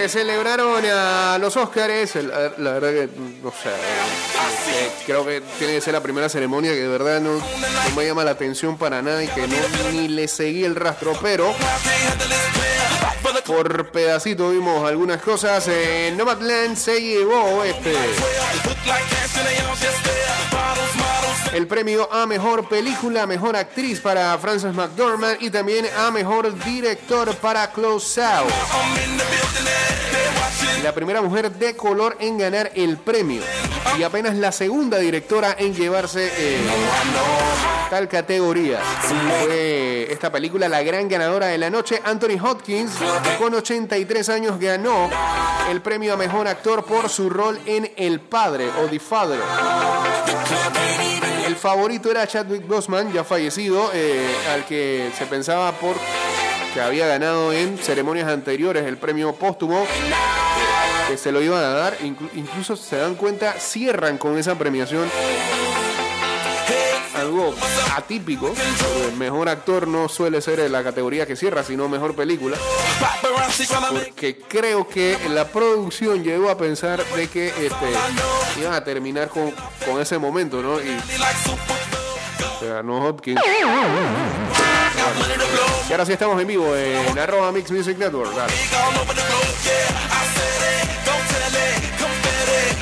Celebraron 0.09 0.85
a 0.85 1.39
los 1.39 1.57
Óscares. 1.57 2.15
La, 2.17 2.53
la 2.59 2.73
verdad 2.73 2.91
que, 2.91 3.09
no 3.43 3.51
sé, 3.51 3.69
eh, 3.69 4.91
creo 5.07 5.25
que 5.25 5.43
tiene 5.59 5.75
que 5.75 5.81
ser 5.81 5.95
la 5.95 6.03
primera 6.03 6.29
ceremonia 6.29 6.73
que 6.73 6.81
de 6.81 6.89
verdad 6.89 7.21
no, 7.21 7.35
no 7.35 7.97
me 7.97 8.07
llama 8.07 8.25
la 8.25 8.33
atención 8.33 8.77
para 8.77 9.03
nada 9.03 9.23
y 9.23 9.29
que 9.29 9.47
no, 9.47 9.57
ni 9.93 10.09
le 10.09 10.29
seguí 10.29 10.65
el 10.65 10.75
rastro, 10.75 11.13
pero 11.23 11.55
por 13.47 13.91
pedacito 13.91 14.51
vimos 14.51 14.89
algunas 14.89 15.23
cosas. 15.23 15.67
Eh, 15.69 16.13
Nomadland 16.17 16.77
se 16.77 17.01
llevó 17.01 17.63
este 17.65 17.93
el 21.53 21.67
premio 21.67 22.13
a 22.13 22.27
mejor 22.27 22.69
película, 22.69 23.27
mejor 23.27 23.57
actriz 23.57 24.01
para 24.01 24.37
Frances 24.39 24.75
McDormand 24.75 25.39
y 25.41 25.51
también 25.51 25.87
a 25.97 26.11
mejor 26.11 26.57
director 26.65 27.35
para 27.37 27.71
Close 27.73 28.23
Out. 28.23 28.51
La 30.83 30.93
primera 30.95 31.23
mujer 31.23 31.51
de 31.53 31.75
color 31.75 32.17
en 32.21 32.39
ganar 32.39 32.71
el 32.75 32.97
premio 32.99 33.43
y 33.99 34.03
apenas 34.03 34.37
la 34.37 34.53
segunda 34.53 34.99
directora 34.99 35.57
en 35.59 35.75
llevarse 35.75 36.31
eh, 36.37 36.59
tal 37.91 38.09
categoría. 38.09 38.81
Fue 39.41 40.09
esta 40.11 40.31
película 40.31 40.69
la 40.69 40.83
gran 40.83 41.09
ganadora 41.09 41.47
de 41.47 41.59
la 41.59 41.71
noche. 41.71 42.01
Anthony 42.05 42.39
Hopkins, 42.43 42.93
con 43.39 43.55
83 43.55 44.29
años, 44.29 44.61
ganó 44.61 45.09
el 45.71 45.81
premio 45.81 46.15
a 46.15 46.17
mejor 46.17 46.47
actor 46.47 46.85
por 46.85 47.09
su 47.09 47.31
rol 47.31 47.59
en 47.67 47.93
El 47.97 48.21
Padre 48.21 48.69
o 48.83 48.87
The 48.87 49.01
Father. 49.01 49.41
Favorito 51.61 52.11
era 52.11 52.27
Chadwick 52.27 52.67
Boseman, 52.67 53.13
ya 53.13 53.25
fallecido, 53.25 53.91
eh, 53.95 54.27
al 54.53 54.65
que 54.67 55.11
se 55.17 55.27
pensaba 55.27 55.73
por 55.73 55.97
que 56.75 56.81
había 56.81 57.07
ganado 57.07 57.53
en 57.53 57.79
ceremonias 57.79 58.29
anteriores 58.29 58.85
el 58.85 58.99
premio 58.99 59.35
póstumo 59.35 59.87
que 61.09 61.17
se 61.17 61.33
lo 61.33 61.41
iban 61.41 61.63
a 61.63 61.69
dar. 61.71 61.99
Inclu- 62.01 62.31
incluso 62.35 62.77
se 62.77 62.97
dan 62.97 63.15
cuenta, 63.15 63.53
cierran 63.55 64.19
con 64.19 64.37
esa 64.39 64.57
premiación. 64.57 65.09
Algo 67.19 67.55
atípico. 67.95 68.53
El 69.09 69.17
mejor 69.17 69.49
actor 69.49 69.89
no 69.89 70.09
suele 70.09 70.41
ser 70.41 70.71
la 70.71 70.83
categoría 70.83 71.27
que 71.27 71.37
cierra, 71.37 71.63
sino 71.63 71.89
mejor 71.89 72.15
película. 72.15 72.57
Porque 73.91 74.39
creo 74.49 74.89
que 74.89 75.19
la 75.31 75.49
producción 75.49 76.23
llegó 76.23 76.51
a 76.51 76.59
pensar 76.59 77.05
de 77.05 77.29
que 77.29 77.49
este, 77.49 78.61
iban 78.61 78.75
a 78.75 78.85
terminar 78.85 79.29
con, 79.29 79.51
con 79.85 80.01
ese 80.01 80.19
momento, 80.19 80.63
¿no? 80.63 80.81
Y 80.81 80.97
Hopkins. 82.89 83.41
Y 85.89 85.93
ahora 85.93 86.07
sí 86.07 86.13
estamos 86.13 86.41
en 86.41 86.49
vivo 86.49 86.75
en 86.75 87.19
arroba 87.19 87.53
Mix 87.53 87.71
Music 87.71 87.97
Network. 87.99 88.35
dale. 88.35 88.53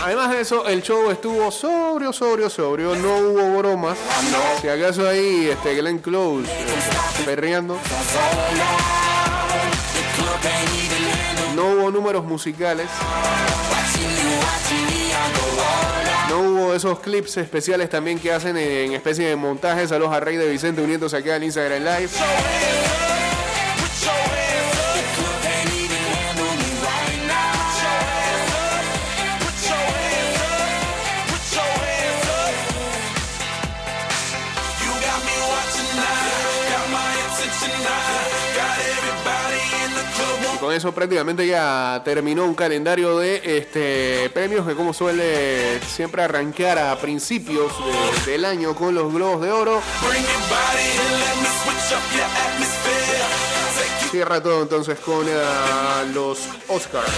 Además 0.04 0.30
de 0.32 0.42
eso, 0.42 0.68
el 0.68 0.82
show 0.82 1.10
estuvo 1.10 1.50
sobrio, 1.50 2.12
sobrio, 2.12 2.50
sobrio. 2.50 2.94
No 2.94 3.16
hubo 3.16 3.56
bromas. 3.56 3.96
Si 4.60 4.68
acaso 4.68 5.08
ahí 5.08 5.48
este 5.50 5.74
Glenn 5.76 5.98
Close 5.98 6.46
eh, 6.46 6.66
perreando. 7.24 7.78
No 11.56 11.64
hubo 11.70 11.90
números 11.90 12.22
musicales. 12.26 12.86
No 16.28 16.38
hubo 16.40 16.74
esos 16.74 17.00
clips 17.00 17.38
especiales 17.38 17.88
también 17.88 18.18
que 18.18 18.30
hacen 18.30 18.58
en 18.58 18.92
especie 18.92 19.26
de 19.26 19.36
montajes. 19.36 19.90
A 19.90 20.20
Rey 20.20 20.36
de 20.36 20.50
Vicente 20.50 20.82
uniéndose 20.82 21.16
aquí 21.16 21.30
al 21.30 21.42
Instagram 21.42 21.82
Live. 21.82 22.10
Eso 40.74 40.92
prácticamente 40.92 41.46
ya 41.46 42.02
terminó 42.04 42.44
un 42.44 42.54
calendario 42.54 43.18
de 43.18 43.40
este 43.58 44.30
premios 44.30 44.66
que 44.66 44.74
como 44.74 44.92
suele 44.92 45.80
siempre 45.80 46.22
arrancar 46.22 46.78
a 46.78 46.96
principios 46.98 47.72
de- 48.26 48.32
del 48.32 48.44
año 48.44 48.74
con 48.74 48.94
los 48.94 49.12
globos 49.12 49.40
de 49.42 49.50
oro. 49.50 49.80
Cierra 54.10 54.40
todo 54.42 54.62
entonces 54.62 54.98
con 55.00 55.26
ah, 55.28 56.04
los 56.12 56.38
Oscars. 56.68 57.10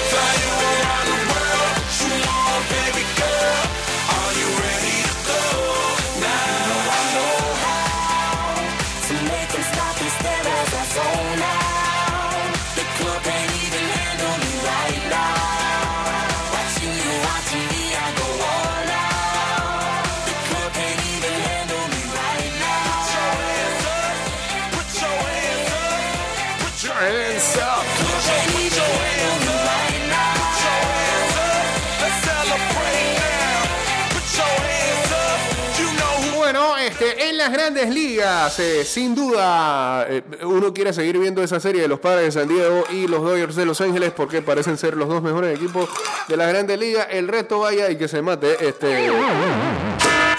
Grandes 37.56 37.88
ligas, 37.88 38.58
eh, 38.60 38.84
sin 38.84 39.14
duda, 39.14 40.06
eh, 40.10 40.22
uno 40.42 40.74
quiere 40.74 40.92
seguir 40.92 41.18
viendo 41.18 41.42
esa 41.42 41.58
serie 41.58 41.80
de 41.80 41.88
los 41.88 41.98
padres 41.98 42.26
de 42.26 42.40
San 42.40 42.46
Diego 42.46 42.84
y 42.92 43.06
los 43.06 43.22
Dodgers 43.22 43.56
de 43.56 43.64
Los 43.64 43.80
Ángeles 43.80 44.12
porque 44.14 44.42
parecen 44.42 44.76
ser 44.76 44.94
los 44.94 45.08
dos 45.08 45.22
mejores 45.22 45.56
equipos 45.56 45.88
de 46.28 46.36
las 46.36 46.48
grandes 46.50 46.78
ligas. 46.78 47.06
El 47.10 47.28
resto 47.28 47.60
vaya 47.60 47.90
y 47.90 47.96
que 47.96 48.08
se 48.08 48.20
mate. 48.20 48.56
Este, 48.60 49.10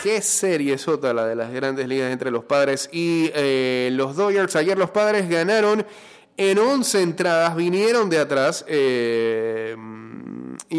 qué 0.04 0.22
serie 0.22 0.78
sota 0.78 1.12
la 1.12 1.26
de 1.26 1.36
las 1.36 1.52
grandes 1.52 1.88
ligas 1.88 2.12
entre 2.12 2.30
los 2.30 2.44
padres 2.44 2.88
y 2.92 3.32
eh, 3.34 3.90
los 3.94 4.16
Dodgers. 4.16 4.56
Ayer 4.56 4.78
los 4.78 4.92
padres 4.92 5.28
ganaron 5.28 5.88
en 6.38 6.60
11 6.60 7.02
entradas, 7.02 7.56
vinieron 7.56 8.12
de 8.12 8.20
atrás 8.20 8.64
y 8.70 9.74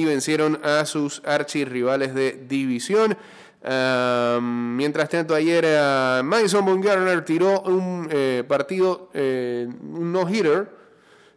vencieron 0.05 0.61
a 0.63 0.87
sus 0.87 1.21
archirrivales 1.25 2.15
de 2.15 2.45
división. 2.49 3.19
Ah, 3.65 4.39
mientras 4.43 5.09
tanto, 5.09 5.35
ayer 5.35 5.65
ah, 5.79 6.23
Madison 6.25 6.65
Bumgarner 6.65 7.25
tiró 7.25 7.61
un 7.63 8.09
eh, 8.11 8.45
partido, 8.47 9.11
eh, 9.15 9.69
un 9.83 10.13
no-hitter, 10.13 10.71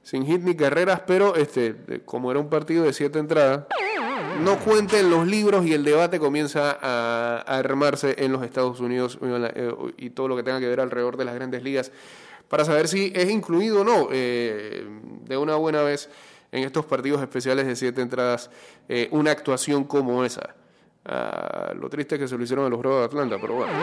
sin 0.03 0.25
hit 0.25 0.41
ni 0.41 0.55
carreras, 0.55 1.01
pero 1.05 1.35
este, 1.35 1.75
como 2.05 2.31
era 2.31 2.39
un 2.39 2.49
partido 2.49 2.83
de 2.83 2.93
siete 2.93 3.19
entradas, 3.19 3.65
no 4.43 4.57
cuenten 4.59 5.09
los 5.09 5.27
libros 5.27 5.65
y 5.65 5.73
el 5.73 5.83
debate 5.83 6.19
comienza 6.19 6.77
a, 6.81 7.43
a 7.45 7.57
armarse 7.57 8.15
en 8.17 8.31
los 8.31 8.43
Estados 8.43 8.79
Unidos 8.79 9.17
la- 9.21 9.51
eh, 9.53 9.73
y 9.97 10.11
todo 10.11 10.27
lo 10.27 10.35
que 10.35 10.43
tenga 10.43 10.59
que 10.59 10.67
ver 10.67 10.79
alrededor 10.79 11.17
de 11.17 11.25
las 11.25 11.35
grandes 11.35 11.63
ligas 11.63 11.91
para 12.47 12.65
saber 12.65 12.87
si 12.87 13.11
es 13.15 13.29
incluido 13.29 13.81
o 13.81 13.83
no 13.83 14.07
eh, 14.11 14.85
de 15.25 15.37
una 15.37 15.55
buena 15.55 15.81
vez 15.83 16.09
en 16.51 16.63
estos 16.63 16.85
partidos 16.85 17.21
especiales 17.21 17.65
de 17.67 17.75
siete 17.75 18.01
entradas 18.01 18.49
eh, 18.89 19.07
una 19.11 19.31
actuación 19.31 19.83
como 19.83 20.23
esa. 20.25 20.55
Ah, 21.05 21.73
lo 21.75 21.89
triste 21.89 22.15
es 22.15 22.21
que 22.21 22.27
se 22.27 22.37
lo 22.37 22.43
hicieron 22.43 22.65
a 22.65 22.69
los 22.69 22.79
Bravos 22.79 22.99
de 22.99 23.05
Atlanta, 23.05 23.37
pero 23.39 23.55
bueno. 23.55 23.73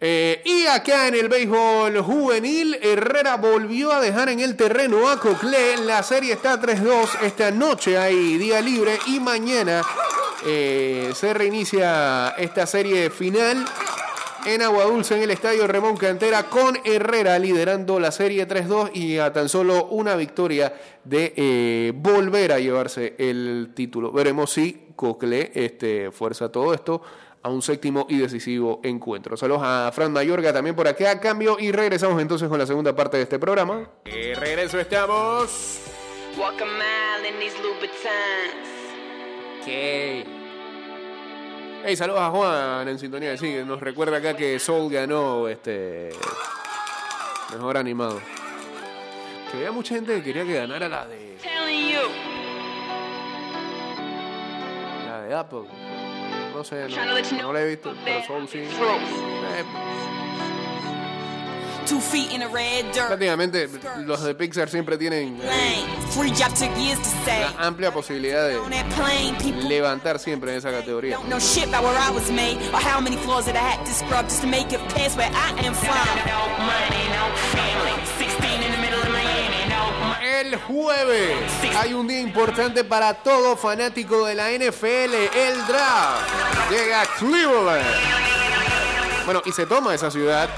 Eh, 0.00 0.42
y 0.44 0.66
acá 0.66 1.08
en 1.08 1.14
el 1.14 1.28
béisbol 1.28 2.00
juvenil, 2.02 2.78
Herrera 2.82 3.36
volvió 3.36 3.92
a 3.92 4.00
dejar 4.00 4.28
en 4.28 4.40
el 4.40 4.56
terreno 4.56 5.08
a 5.08 5.18
Coclé. 5.18 5.78
La 5.78 6.02
serie 6.02 6.34
está 6.34 6.60
3-2. 6.60 7.22
Esta 7.22 7.50
noche 7.50 7.96
hay 7.96 8.36
día 8.36 8.60
libre 8.60 8.98
y 9.06 9.18
mañana 9.18 9.82
eh, 10.46 11.10
se 11.14 11.32
reinicia 11.32 12.34
esta 12.36 12.66
serie 12.66 13.08
final 13.08 13.64
en 14.46 14.62
Agua 14.62 14.84
Dulce 14.84 15.16
en 15.16 15.22
el 15.22 15.30
estadio 15.30 15.66
Ramón 15.66 15.96
Cantera 15.96 16.44
con 16.44 16.78
Herrera 16.84 17.38
liderando 17.38 17.98
la 17.98 18.10
serie 18.10 18.46
3-2 18.46 18.90
y 18.94 19.18
a 19.18 19.32
tan 19.32 19.48
solo 19.48 19.86
una 19.86 20.16
victoria 20.16 20.74
de 21.04 21.32
eh, 21.36 21.92
volver 21.94 22.52
a 22.52 22.58
llevarse 22.58 23.14
el 23.18 23.72
título. 23.74 24.12
Veremos 24.12 24.50
si 24.50 24.88
Coclé 24.96 25.52
este, 25.54 26.10
fuerza 26.10 26.50
todo 26.50 26.74
esto 26.74 27.02
a 27.42 27.48
un 27.48 27.62
séptimo 27.62 28.06
y 28.08 28.18
decisivo 28.18 28.80
encuentro. 28.82 29.36
Saludos 29.36 29.62
a 29.64 29.90
Fran 29.94 30.12
Mayorga 30.12 30.52
también 30.52 30.76
por 30.76 30.88
acá. 30.88 31.20
Cambio 31.20 31.56
y 31.58 31.72
regresamos 31.72 32.20
entonces 32.20 32.48
con 32.48 32.58
la 32.58 32.66
segunda 32.66 32.94
parte 32.94 33.16
de 33.16 33.24
este 33.24 33.38
programa. 33.38 33.88
Y 34.04 34.34
regreso 34.34 34.78
estamos. 34.78 35.80
Walk 36.38 36.60
a 36.60 36.64
mile 36.64 37.28
in 37.28 37.38
these. 37.40 37.54
Hey, 41.86 41.96
saludos 41.96 42.22
a 42.22 42.30
Juan 42.30 42.88
en 42.88 42.98
sintonía. 42.98 43.36
Sí, 43.36 43.56
nos 43.66 43.78
recuerda 43.78 44.16
acá 44.16 44.34
que 44.34 44.58
Soul 44.58 44.90
ganó 44.90 45.46
este 45.48 46.08
mejor 47.52 47.76
animado. 47.76 48.22
Que 49.50 49.58
había 49.58 49.70
mucha 49.70 49.94
gente 49.94 50.14
que 50.14 50.22
quería 50.22 50.44
que 50.46 50.54
ganara 50.54 50.88
la 50.88 51.06
de, 51.06 51.36
la 55.06 55.22
de 55.24 55.34
Apple. 55.34 55.64
No 56.54 56.64
sé, 56.64 56.88
no, 56.88 57.42
no 57.42 57.52
la 57.52 57.60
he 57.60 57.66
visto, 57.66 57.94
pero 58.02 58.24
Soul 58.24 58.48
sí. 58.48 58.60
Eh, 58.60 59.64
prácticamente 63.06 63.68
los 64.04 64.22
de 64.22 64.34
Pixar 64.34 64.68
siempre 64.68 64.96
tienen 64.96 65.38
Lane. 65.38 65.84
Free 66.10 66.30
job 66.30 66.52
took 66.54 66.74
years 66.76 66.98
to 66.98 67.08
say. 67.24 67.40
la 67.40 67.66
amplia 67.66 67.92
posibilidad 67.92 68.48
de 68.48 68.58
levantar 69.68 70.18
siempre 70.18 70.52
en 70.52 70.58
esa 70.58 70.70
categoría. 70.70 71.16
don't 71.16 71.28
know 71.28 71.38
shit 71.38 71.66
about 71.68 71.84
where 71.84 71.96
I 71.98 72.10
was 72.10 72.30
made 72.30 72.58
or 72.72 72.80
how 72.80 73.00
many 73.00 73.16
floors 73.16 73.46
that 73.46 73.56
I 73.56 73.60
had 73.60 73.84
to 73.84 73.92
scrub 73.92 74.24
just 74.26 74.42
to 74.42 74.46
make 74.46 74.72
it 74.72 74.80
past 74.94 75.16
where 75.16 75.30
I 75.30 75.50
am 75.66 75.74
from. 75.74 75.94
No 76.26 76.48
money, 76.58 77.04
no 77.10 77.24
family. 77.52 77.94
16 78.18 78.62
in 78.62 78.72
the 78.72 78.78
middle 78.78 79.00
of 79.00 79.08
Miami, 79.10 79.68
no 79.68 79.90
money. 80.00 80.24
El 80.24 80.56
jueves 80.56 81.36
hay 81.76 81.92
un 81.94 82.06
día 82.06 82.20
importante 82.20 82.84
para 82.84 83.14
todo 83.14 83.56
fanático 83.56 84.24
de 84.26 84.34
la 84.34 84.50
NFL, 84.50 85.14
el 85.34 85.66
draft. 85.66 86.70
Llega 86.70 87.02
a 87.02 87.06
Cleveland. 87.18 87.84
Bueno, 89.24 89.42
y 89.46 89.52
se 89.52 89.64
toma 89.66 89.94
esa 89.94 90.10
ciudad 90.10 90.50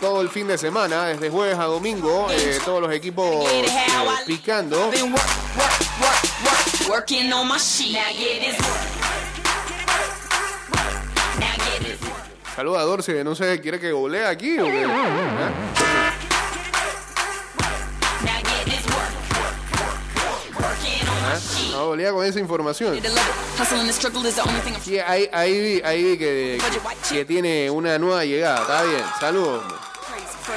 todo 0.00 0.20
el 0.20 0.28
fin 0.28 0.46
de 0.46 0.58
semana, 0.58 1.06
desde 1.06 1.30
jueves 1.30 1.58
a 1.58 1.64
domingo, 1.64 2.28
eh, 2.30 2.58
todos 2.64 2.80
los 2.80 2.92
equipos 2.92 3.48
eh, 3.50 3.66
picando. 4.26 4.90
Saluda 12.54 12.80
a 12.80 12.84
Dorsey, 12.84 13.22
no 13.22 13.34
sé, 13.34 13.60
¿quiere 13.60 13.78
que 13.78 13.92
golee 13.92 14.24
aquí 14.24 14.58
o 14.58 14.64
qué? 14.64 14.86
¿Ah? 14.88 15.85
No 21.76 21.86
golea 21.88 22.10
con 22.12 22.24
esa 22.24 22.40
información. 22.40 22.94
Sí, 24.82 24.98
ahí, 24.98 25.28
ahí, 25.32 25.60
vi- 25.60 25.82
ahí 25.84 26.02
vi 26.02 26.16
que, 26.18 26.58
que 27.10 27.24
tiene 27.26 27.70
una 27.70 27.98
nueva 27.98 28.24
llegada, 28.24 28.60
está 28.62 28.82
bien. 28.84 29.02
Saludos. 29.20 29.62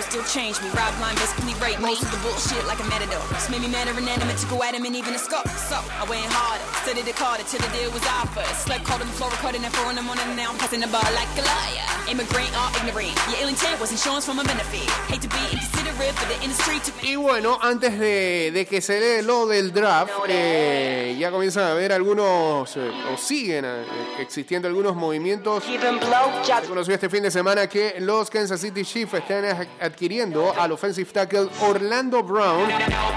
Still 0.06 0.23
change 0.30 0.62
me. 0.62 0.69
Rob 0.78 0.93
line 1.02 1.15
basically 1.17 1.58
rape 1.58 1.80
Most 1.82 2.04
of 2.06 2.12
the 2.13 2.21
bullshit 2.21 2.62
like 2.69 2.80
a 2.80 2.86
matador. 2.86 3.21
Just 3.34 3.49
made 3.49 3.62
me 3.62 3.67
mad 3.67 3.88
and 3.89 3.97
inanimate 3.97 4.38
to 4.38 4.47
go 4.47 4.62
at 4.62 4.73
him 4.78 4.86
and 4.86 4.95
even 4.95 5.13
a 5.13 5.17
scope. 5.17 5.49
So 5.65 5.82
I 5.82 6.06
went 6.06 6.30
harder, 6.30 6.63
studied 6.86 7.10
till 7.10 7.60
the 7.60 7.71
deal 7.73 7.89
was 7.91 8.06
offered. 8.06 8.45
Slept 8.56 8.86
called 8.86 9.02
him 9.02 9.10
floor 9.17 9.32
recording 9.32 9.65
at 9.65 9.73
four 9.73 9.89
in 9.89 9.95
the 9.97 10.06
morning 10.06 10.25
and 10.30 10.38
now 10.38 10.52
I'm 10.52 10.58
passing 10.58 10.82
the 10.82 10.91
bar 10.93 11.06
like 11.17 11.30
a 11.34 11.41
liar. 11.41 11.86
Immigrant 12.06 12.54
or 12.54 12.69
ignorant. 12.78 13.17
Your 13.30 13.41
ill 13.41 13.49
intent 13.49 13.80
was 13.82 13.91
insurance 13.91 14.25
for 14.25 14.34
my 14.34 14.43
benefit. 14.43 14.89
Hate 15.10 15.21
to 15.21 15.30
be 15.30 15.41
inconsiderate, 15.49 16.13
but 16.17 16.28
the 16.30 16.38
industry 16.45 16.78
took 16.86 16.95
me. 17.02 17.13
Y 17.13 17.15
bueno, 17.15 17.58
antes 17.62 17.97
de, 17.99 18.52
de 18.54 18.65
que 18.65 18.82
se 18.82 18.99
dé 18.99 19.21
lo 19.21 19.47
del 19.47 19.71
draft, 19.73 20.12
eh, 20.28 21.15
ya 21.19 21.32
comienzan 21.32 21.63
a 21.65 21.71
haber 21.71 21.91
algunos, 21.93 22.75
eh, 22.78 22.91
o 23.13 23.17
siguen 23.17 23.65
eh, 23.65 23.86
existiendo 24.19 24.67
algunos 24.67 24.95
movimientos. 24.95 25.63
Se 25.63 26.67
conoció 26.67 26.93
este 26.93 27.10
fin 27.10 27.23
de 27.23 27.32
semana 27.32 27.67
que 27.67 27.95
los 27.99 28.30
Kansas 28.30 28.60
City 28.60 28.84
Chiefs 28.84 29.13
están 29.13 29.67
adquiriendo 29.82 30.54
al 30.58 30.72
offensive 30.72 31.12
tackle 31.12 31.50
Orlando 31.62 32.24
Brown 32.24 32.70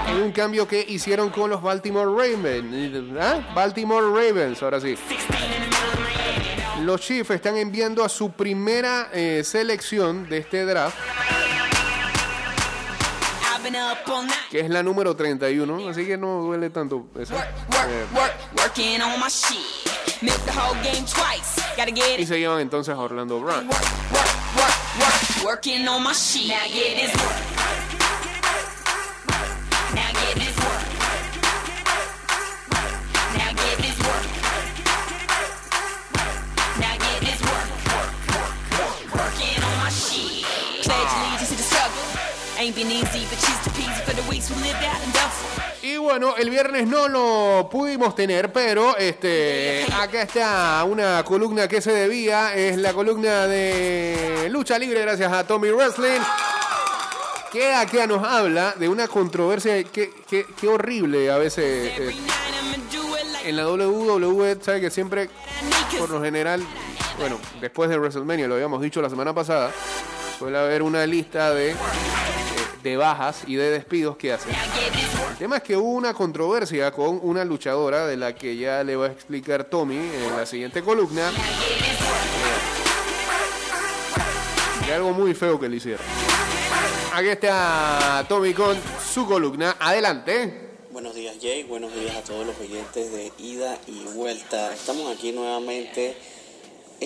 en 0.07 0.17
un 0.21 0.31
cambio 0.31 0.67
que 0.67 0.85
hicieron 0.87 1.29
con 1.29 1.49
los 1.49 1.61
Baltimore 1.61 2.05
Ravens. 2.05 3.17
¿Ah? 3.19 3.39
Baltimore 3.53 4.05
Ravens, 4.07 4.61
ahora 4.63 4.79
sí. 4.79 4.95
Los 6.81 7.01
Chiefs 7.01 7.29
están 7.31 7.57
enviando 7.57 8.03
a 8.03 8.09
su 8.09 8.31
primera 8.31 9.09
eh, 9.13 9.41
selección 9.45 10.27
de 10.27 10.39
este 10.39 10.65
draft, 10.65 10.97
que 14.51 14.59
es 14.59 14.69
la 14.69 14.83
número 14.83 15.15
31, 15.15 15.89
así 15.89 16.05
que 16.05 16.17
no 16.17 16.41
duele 16.41 16.69
tanto 16.69 17.07
eso. 17.17 17.35
Eh, 17.35 18.05
y 22.17 22.25
se 22.25 22.39
llevan 22.39 22.59
entonces 22.59 22.93
a 22.93 22.99
Orlando 22.99 23.39
Brown. 23.39 23.69
Work, 24.93 25.05
work, 25.05 25.09
work, 25.09 25.37
work. 25.37 25.45
Working 25.45 25.87
on 25.87 26.03
my 26.03 26.13
shit. 26.13 26.47
Now 26.49 26.67
get 26.67 26.95
this 26.95 27.13
work. 27.15 27.41
Now 29.95 30.11
get 30.13 30.35
this 30.35 30.57
work. 30.59 30.83
Now 33.33 33.51
get 33.53 33.77
this 33.81 33.97
work. 34.05 34.25
Now 36.79 36.95
get 36.97 37.19
this 37.21 37.41
work. 37.41 37.69
Working 39.17 39.63
on 39.63 39.75
my 39.77 39.89
shit. 39.89 40.45
The 40.83 41.57
struggle. 41.57 42.03
Ain't 42.59 42.75
been 42.75 42.91
easy, 42.91 43.25
but 43.29 43.39
she's 43.39 43.59
too 43.63 43.71
peasy 43.71 44.01
for 44.03 44.13
the 44.15 44.29
weeks 44.29 44.49
we 44.49 44.57
lived 44.61 44.83
out 44.83 45.03
in 45.03 45.11
Duffel. 45.11 45.62
Bueno, 46.03 46.35
el 46.35 46.49
viernes 46.49 46.85
no 46.85 47.07
lo 47.07 47.69
pudimos 47.71 48.13
tener, 48.13 48.51
pero 48.51 48.97
este 48.97 49.85
acá 49.97 50.23
está 50.23 50.83
una 50.83 51.23
columna 51.23 51.69
que 51.69 51.79
se 51.79 51.93
debía, 51.93 52.53
es 52.53 52.77
la 52.77 52.91
columna 52.91 53.47
de 53.47 54.49
lucha 54.51 54.77
libre 54.77 54.99
gracias 55.01 55.31
a 55.31 55.47
Tommy 55.47 55.69
Wrestling. 55.71 56.19
Que 57.53 57.73
acá 57.73 58.05
nos 58.05 58.21
habla 58.21 58.75
de 58.77 58.89
una 58.89 59.07
controversia 59.07 59.81
que, 59.85 60.11
horrible 60.67 61.31
a 61.31 61.37
veces 61.37 61.97
like 61.97 62.19
en 63.45 63.55
la 63.55 63.65
WWE, 63.69 64.57
sabe 64.61 64.81
que 64.81 64.91
siempre 64.91 65.29
por 65.97 66.09
lo 66.09 66.21
general, 66.21 66.61
bueno, 67.17 67.39
después 67.61 67.89
de 67.89 67.97
WrestleMania, 67.97 68.49
lo 68.49 68.55
habíamos 68.55 68.81
dicho 68.81 69.01
la 69.01 69.09
semana 69.09 69.33
pasada, 69.33 69.71
suele 70.37 70.57
haber 70.57 70.83
una 70.83 71.05
lista 71.05 71.53
de, 71.53 71.73
de 72.83 72.97
bajas 72.97 73.43
y 73.47 73.55
de 73.55 73.71
despidos 73.71 74.17
que 74.17 74.33
hacen. 74.33 74.53
El 75.31 75.37
tema 75.37 75.57
es 75.57 75.63
que 75.63 75.75
hubo 75.75 75.93
una 75.93 76.13
controversia 76.13 76.91
con 76.91 77.19
una 77.23 77.45
luchadora 77.45 78.05
de 78.05 78.17
la 78.17 78.35
que 78.35 78.57
ya 78.57 78.83
le 78.83 78.95
va 78.95 79.07
a 79.07 79.11
explicar 79.11 79.63
Tommy 79.63 79.95
en 79.95 80.35
la 80.35 80.45
siguiente 80.45 80.83
columna. 80.83 81.31
De 84.85 84.93
algo 84.93 85.11
muy 85.13 85.33
feo 85.33 85.59
que 85.59 85.69
le 85.69 85.77
hicieron. 85.77 86.05
Aquí 87.13 87.29
está 87.29 88.25
Tommy 88.27 88.53
con 88.53 88.77
su 89.11 89.25
columna. 89.25 89.77
Adelante. 89.79 90.71
Buenos 90.91 91.15
días 91.15 91.35
Jay, 91.41 91.63
buenos 91.63 91.93
días 91.95 92.15
a 92.15 92.21
todos 92.21 92.45
los 92.45 92.59
oyentes 92.59 93.11
de 93.11 93.31
ida 93.39 93.77
y 93.87 94.03
vuelta. 94.13 94.73
Estamos 94.73 95.15
aquí 95.15 95.31
nuevamente 95.31 96.15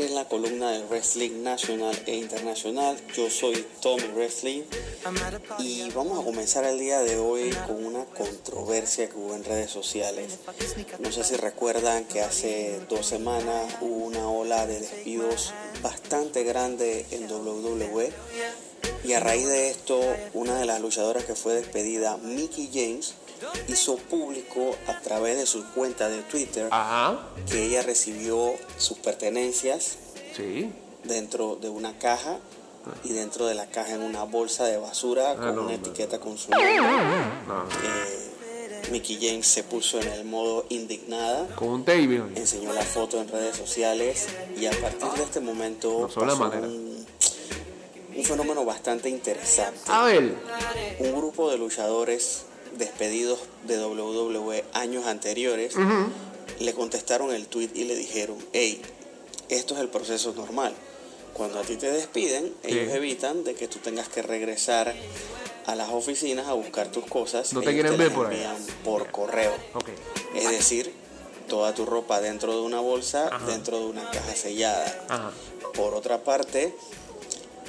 en 0.04 0.14
la 0.14 0.26
columna 0.26 0.70
de 0.72 0.84
Wrestling 0.84 1.42
Nacional 1.42 2.00
e 2.06 2.16
Internacional. 2.16 2.96
Yo 3.16 3.32
soy 3.32 3.66
Tommy 3.82 4.08
Wrestling 4.14 4.62
y 5.58 5.90
vamos 5.90 6.20
a 6.20 6.24
comenzar 6.24 6.66
el 6.66 6.78
día 6.78 7.00
de 7.00 7.18
hoy 7.18 7.50
con 7.66 7.84
una 7.84 8.06
controversia 8.06 9.10
que 9.10 9.16
hubo 9.16 9.34
en 9.34 9.44
redes 9.44 9.72
sociales. 9.72 10.38
No 11.00 11.12
sé 11.12 11.24
si 11.24 11.36
recuerdan 11.36 12.06
que 12.06 12.22
hace 12.22 12.80
dos 12.88 13.08
semanas 13.08 13.74
hubo 13.82 14.06
una 14.06 14.30
ola 14.30 14.68
de 14.68 14.82
despidos 14.82 15.54
bastante 15.82 16.44
grande 16.44 17.08
en 17.10 17.32
WWE 17.32 18.12
y 19.04 19.14
a 19.14 19.20
raíz 19.20 19.48
de 19.48 19.72
esto 19.72 20.00
una 20.34 20.60
de 20.60 20.66
las 20.66 20.80
luchadoras 20.80 21.26
que 21.26 21.34
fue 21.34 21.56
despedida, 21.56 22.18
Mickey 22.18 22.70
James, 22.72 23.16
hizo 23.67 23.97
público 23.97 24.76
a 24.88 25.00
través 25.02 25.38
de 25.38 25.45
su 25.45 25.63
cuenta 25.73 26.10
de 26.10 26.21
Twitter 26.23 26.67
Ajá. 26.71 27.19
que 27.50 27.63
ella 27.65 27.82
recibió 27.84 28.54
sus 28.78 28.97
pertenencias 29.00 29.97
Sí. 30.36 30.71
dentro 31.04 31.56
de 31.56 31.69
una 31.69 31.97
caja 31.97 32.38
y 33.04 33.10
dentro 33.13 33.45
de 33.47 33.56
la 33.56 33.65
caja 33.67 33.93
en 33.95 34.02
una 34.02 34.23
bolsa 34.23 34.65
de 34.65 34.78
basura 34.78 35.36
con 35.36 35.45
no, 35.47 35.52
una 35.52 35.62
hombre. 35.62 35.76
etiqueta 35.76 36.19
con 36.19 36.38
su 36.38 36.50
nombre. 36.52 36.78
No, 36.78 37.63
Eh, 37.84 38.23
Mickey 38.91 39.17
James 39.21 39.45
se 39.45 39.63
puso 39.63 40.00
en 40.00 40.08
el 40.08 40.23
modo 40.23 40.65
indignada, 40.69 41.47
con 41.56 41.67
un 41.69 41.84
tape. 41.84 42.21
enseñó 42.36 42.71
la 42.71 42.84
foto 42.84 43.19
en 43.19 43.28
redes 43.28 43.58
sociales 43.58 44.28
y 44.58 44.65
a 44.67 44.71
partir 44.71 45.10
de 45.17 45.23
este 45.23 45.39
momento 45.41 46.00
No 46.02 46.08
pasó 46.08 46.21
un, 46.21 47.06
un 48.15 48.23
fenómeno 48.23 48.63
bastante 48.63 49.10
interesante. 49.10 49.82
A 49.88 50.04
ver. 50.06 50.36
Un 51.00 51.12
grupo 51.17 51.52
de 51.52 51.58
luchadores 51.58 52.43
despedidos 52.78 53.40
de 53.66 53.84
WWE 53.84 54.63
años 54.74 55.06
anteriores 55.06 55.76
le 56.60 56.74
contestaron 56.74 57.34
el 57.34 57.48
tweet 57.48 57.70
y 57.76 57.84
le 57.84 57.96
dijeron, 57.96 58.38
hey, 58.54 58.82
esto 59.50 59.76
es 59.76 59.82
el 59.82 59.90
proceso 59.90 60.34
normal. 60.34 60.74
Cuando 61.34 61.60
a 61.60 61.62
ti 61.62 61.78
te 61.78 61.92
despiden, 61.92 62.54
ellos 62.63 62.92
evitan 62.94 63.44
de 63.44 63.54
que 63.54 63.68
tú 63.68 63.80
tengas 63.80 64.10
que 64.10 64.22
regresar 64.22 64.96
a 65.68 65.76
las 65.76 65.90
oficinas 65.90 66.48
a 66.48 66.54
buscar 66.54 66.92
tus 66.92 67.06
cosas. 67.06 67.54
No 67.54 67.62
te 67.62 67.70
ellos 67.70 67.82
quieren 67.82 67.98
ver 68.00 68.12
por 68.12 68.28
ahí. 68.28 68.44
por 68.84 69.12
correo. 69.12 69.54
Es 70.34 70.50
decir, 70.50 70.92
toda 71.48 71.76
tu 71.76 71.86
ropa 71.86 72.22
dentro 72.22 72.54
de 72.56 72.62
una 72.62 72.80
bolsa, 72.80 73.30
dentro 73.46 73.80
de 73.80 73.86
una 73.86 74.10
caja 74.10 74.36
sellada. 74.36 75.06
Ajá. 75.10 75.32
Por 75.76 75.94
otra 75.94 76.24
parte, 76.24 76.74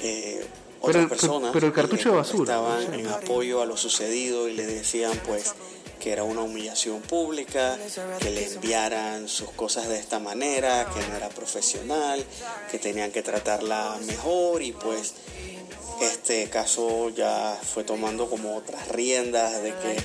eh, 0.01 0.43
otras 0.81 1.03
el- 1.03 1.09
personas 1.09 1.51
pero 1.53 1.67
el 1.67 1.73
cartucho 1.73 2.09
de 2.11 2.15
basura, 2.17 2.79
sé. 2.79 2.95
en 2.99 3.07
apoyo 3.07 3.61
a 3.61 3.65
lo 3.65 3.77
sucedido 3.77 4.47
y 4.47 4.53
le 4.53 4.65
decían 4.65 5.19
pues 5.25 5.53
que 5.99 6.11
era 6.13 6.23
una 6.23 6.41
humillación 6.41 7.01
pública, 7.01 7.77
que 8.21 8.29
le 8.29 8.45
enviaran 8.45 9.27
sus 9.27 9.49
cosas 9.51 9.89
de 9.89 9.99
esta 9.99 10.17
manera, 10.19 10.89
que 10.93 11.05
no 11.09 11.17
era 11.17 11.27
profesional, 11.27 12.23
que 12.71 12.79
tenían 12.79 13.11
que 13.11 13.21
tratarla 13.21 13.97
mejor 14.07 14.61
y 14.61 14.71
pues 14.71 15.13
este 15.99 16.49
caso 16.49 17.09
ya 17.09 17.59
fue 17.61 17.83
tomando 17.83 18.29
como 18.29 18.55
otras 18.55 18.87
riendas 18.87 19.61
de 19.61 19.75
que 19.75 19.97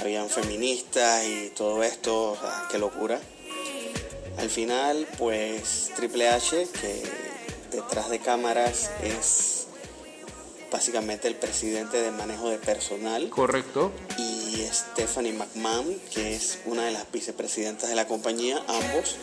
habían 0.00 0.28
feministas 0.30 1.24
y 1.24 1.50
todo 1.56 1.82
esto, 1.82 2.30
o 2.32 2.36
sea, 2.36 2.68
qué 2.70 2.78
locura. 2.78 3.18
Al 4.38 4.48
final, 4.50 5.08
pues 5.18 5.90
Triple 5.96 6.28
H, 6.28 6.68
que 6.80 7.02
detrás 7.72 8.10
de 8.10 8.20
cámaras 8.20 8.90
es 9.02 9.65
básicamente 10.70 11.28
el 11.28 11.34
presidente 11.36 12.00
de 12.00 12.10
manejo 12.10 12.48
de 12.48 12.58
personal, 12.58 13.28
Correcto. 13.30 13.92
y 14.18 14.62
Stephanie 14.72 15.32
McMahon, 15.32 15.98
que 16.12 16.34
es 16.34 16.58
una 16.66 16.84
de 16.84 16.92
las 16.92 17.10
vicepresidentas 17.12 17.88
de 17.88 17.94
la 17.94 18.06
compañía, 18.06 18.62
ambos 18.68 19.16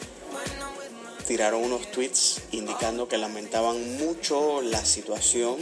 tiraron 1.27 1.63
unos 1.63 1.89
tweets 1.91 2.41
indicando 2.51 3.08
que 3.08 3.17
lamentaban 3.17 3.97
mucho 3.97 4.62
la 4.62 4.84
situación 4.84 5.56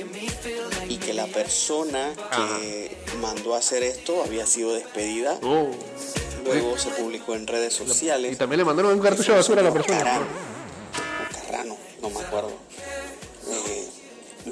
y 0.90 0.98
que 0.98 1.14
la 1.14 1.28
persona 1.28 2.14
que 2.36 2.98
mandó 3.22 3.56
a 3.56 3.60
hacer 3.60 3.84
esto 3.84 4.24
había 4.24 4.46
sido 4.46 4.74
despedida. 4.74 5.38
Oh. 5.44 5.70
Luego 6.44 6.78
se 6.78 6.90
publicó 6.90 7.36
en 7.36 7.46
redes 7.46 7.74
sociales. 7.74 8.34
Y 8.34 8.36
también 8.36 8.58
le 8.58 8.66
mandaron 8.66 8.94
un 8.94 9.00
cartucho 9.00 9.32
de 9.32 9.38
basura 9.38 9.62
a 9.62 9.66
la 9.66 9.72
persona. 9.72 10.22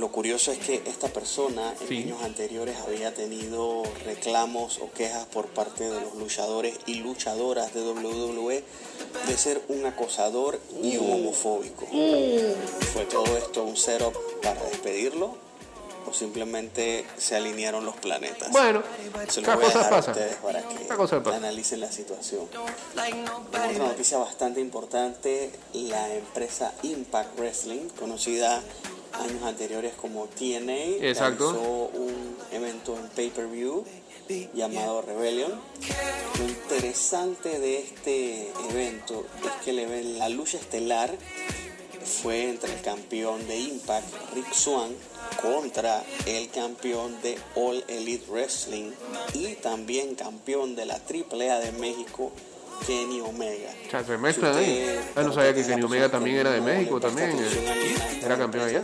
Lo 0.10 0.14
curioso 0.16 0.52
es 0.52 0.58
que 0.58 0.82
esta 0.88 1.08
persona 1.08 1.76
en 1.82 1.88
Sí. 1.88 1.98
años 2.04 2.24
anteriores 2.24 2.76
había 2.80 3.14
tenido 3.14 3.84
reclamos 4.06 4.80
o 4.80 4.92
quejas 4.92 5.26
por 5.28 5.46
parte 5.50 5.84
de 5.84 6.02
los 6.02 6.16
luchadores 6.16 6.76
y 6.88 6.96
luchadoras 6.96 7.76
de 7.76 7.82
WWE 7.84 8.64
de 9.28 9.38
ser 9.38 9.62
un 9.68 9.86
acosador 9.86 10.60
y 10.82 10.98
un 10.98 11.12
homofóbico. 11.12 11.86
¿Fue 12.92 13.06
todo 13.06 13.38
esto 13.38 13.64
un 13.64 13.78
setup 13.78 14.16
para 14.42 14.64
despedirlo? 14.64 15.38
¿O 16.10 16.14
simplemente 16.14 17.06
se 17.20 17.36
alinearon 17.36 17.86
los 17.86 17.96
planetas? 17.98 18.50
Bueno, 18.52 18.82
Se 19.28 19.42
lo 19.42 19.56
voy 19.56 19.66
a 19.66 19.68
dejar 19.68 19.84
a 19.86 19.90
pasan. 19.92 20.14
ustedes 20.16 20.36
para 20.38 20.64
que 20.64 21.36
analicen 21.36 21.82
la 21.82 21.92
situación. 21.92 22.48
Otra 23.48 23.72
noticia 23.78 24.18
bastante 24.18 24.60
importante, 24.60 25.52
la 25.74 26.12
empresa 26.16 26.74
Impact 26.82 27.38
Wrestling, 27.38 27.90
conocida 28.00 28.64
años 29.14 29.44
anteriores 29.44 29.94
como 29.96 30.28
TNA, 30.28 31.08
Exacto. 31.08 31.52
realizó 31.52 31.92
un 31.94 32.38
evento 32.52 32.98
en 32.98 33.08
pay-per-view 33.10 33.86
llamado 34.54 35.02
Rebellion. 35.02 35.60
Lo 36.38 36.46
interesante 36.48 37.60
de 37.60 37.80
este 37.80 38.52
evento 38.70 39.26
es 39.44 39.66
que 39.66 39.74
la 39.74 40.30
lucha 40.30 40.58
estelar 40.58 41.18
fue 42.04 42.50
entre 42.50 42.74
el 42.74 42.82
campeón 42.82 43.48
de 43.48 43.58
Impact, 43.58 44.08
Rick 44.34 44.54
Swan, 44.54 44.92
contra 45.42 46.04
el 46.26 46.50
campeón 46.50 47.20
de 47.22 47.38
All 47.56 47.84
Elite 47.88 48.26
Wrestling 48.30 48.92
y 49.34 49.56
también 49.56 50.16
campeón 50.16 50.76
de 50.76 50.86
la 50.86 50.96
AAA 50.96 51.60
de 51.60 51.72
México, 51.74 52.32
Kenny 52.86 53.22
Omega. 53.22 53.72
O 53.88 53.90
sea, 53.92 54.04
se 54.04 54.18
mezclan 54.18 54.54
Si 54.56 54.60
ahí. 54.60 54.84
usted- 54.84 55.02
Ah, 55.16 55.24
no 55.24 55.34
sabía 55.34 55.54
que 55.54 55.66
Kenny 55.66 55.84
Omega 55.84 56.10
también 56.10 56.38
era 56.38 56.52
de 56.52 56.62
México, 56.62 57.00
también. 57.00 57.32
eh, 57.32 58.22
Era 58.24 58.38
campeón 58.38 58.66
allá. 58.68 58.84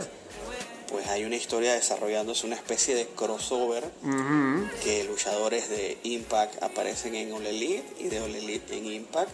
Pues 0.88 1.06
hay 1.08 1.24
una 1.24 1.34
historia 1.36 1.74
desarrollándose, 1.74 2.46
una 2.46 2.54
especie 2.56 2.94
de 2.94 3.06
crossover 3.08 3.84
que 4.84 5.04
luchadores 5.04 5.68
de 5.68 5.98
Impact 6.04 6.62
aparecen 6.62 7.14
en 7.16 7.32
All 7.32 7.44
Elite 7.46 7.84
y 7.98 8.04
de 8.08 8.20
All 8.20 8.34
Elite 8.34 8.76
en 8.76 8.86
Impact. 8.86 9.30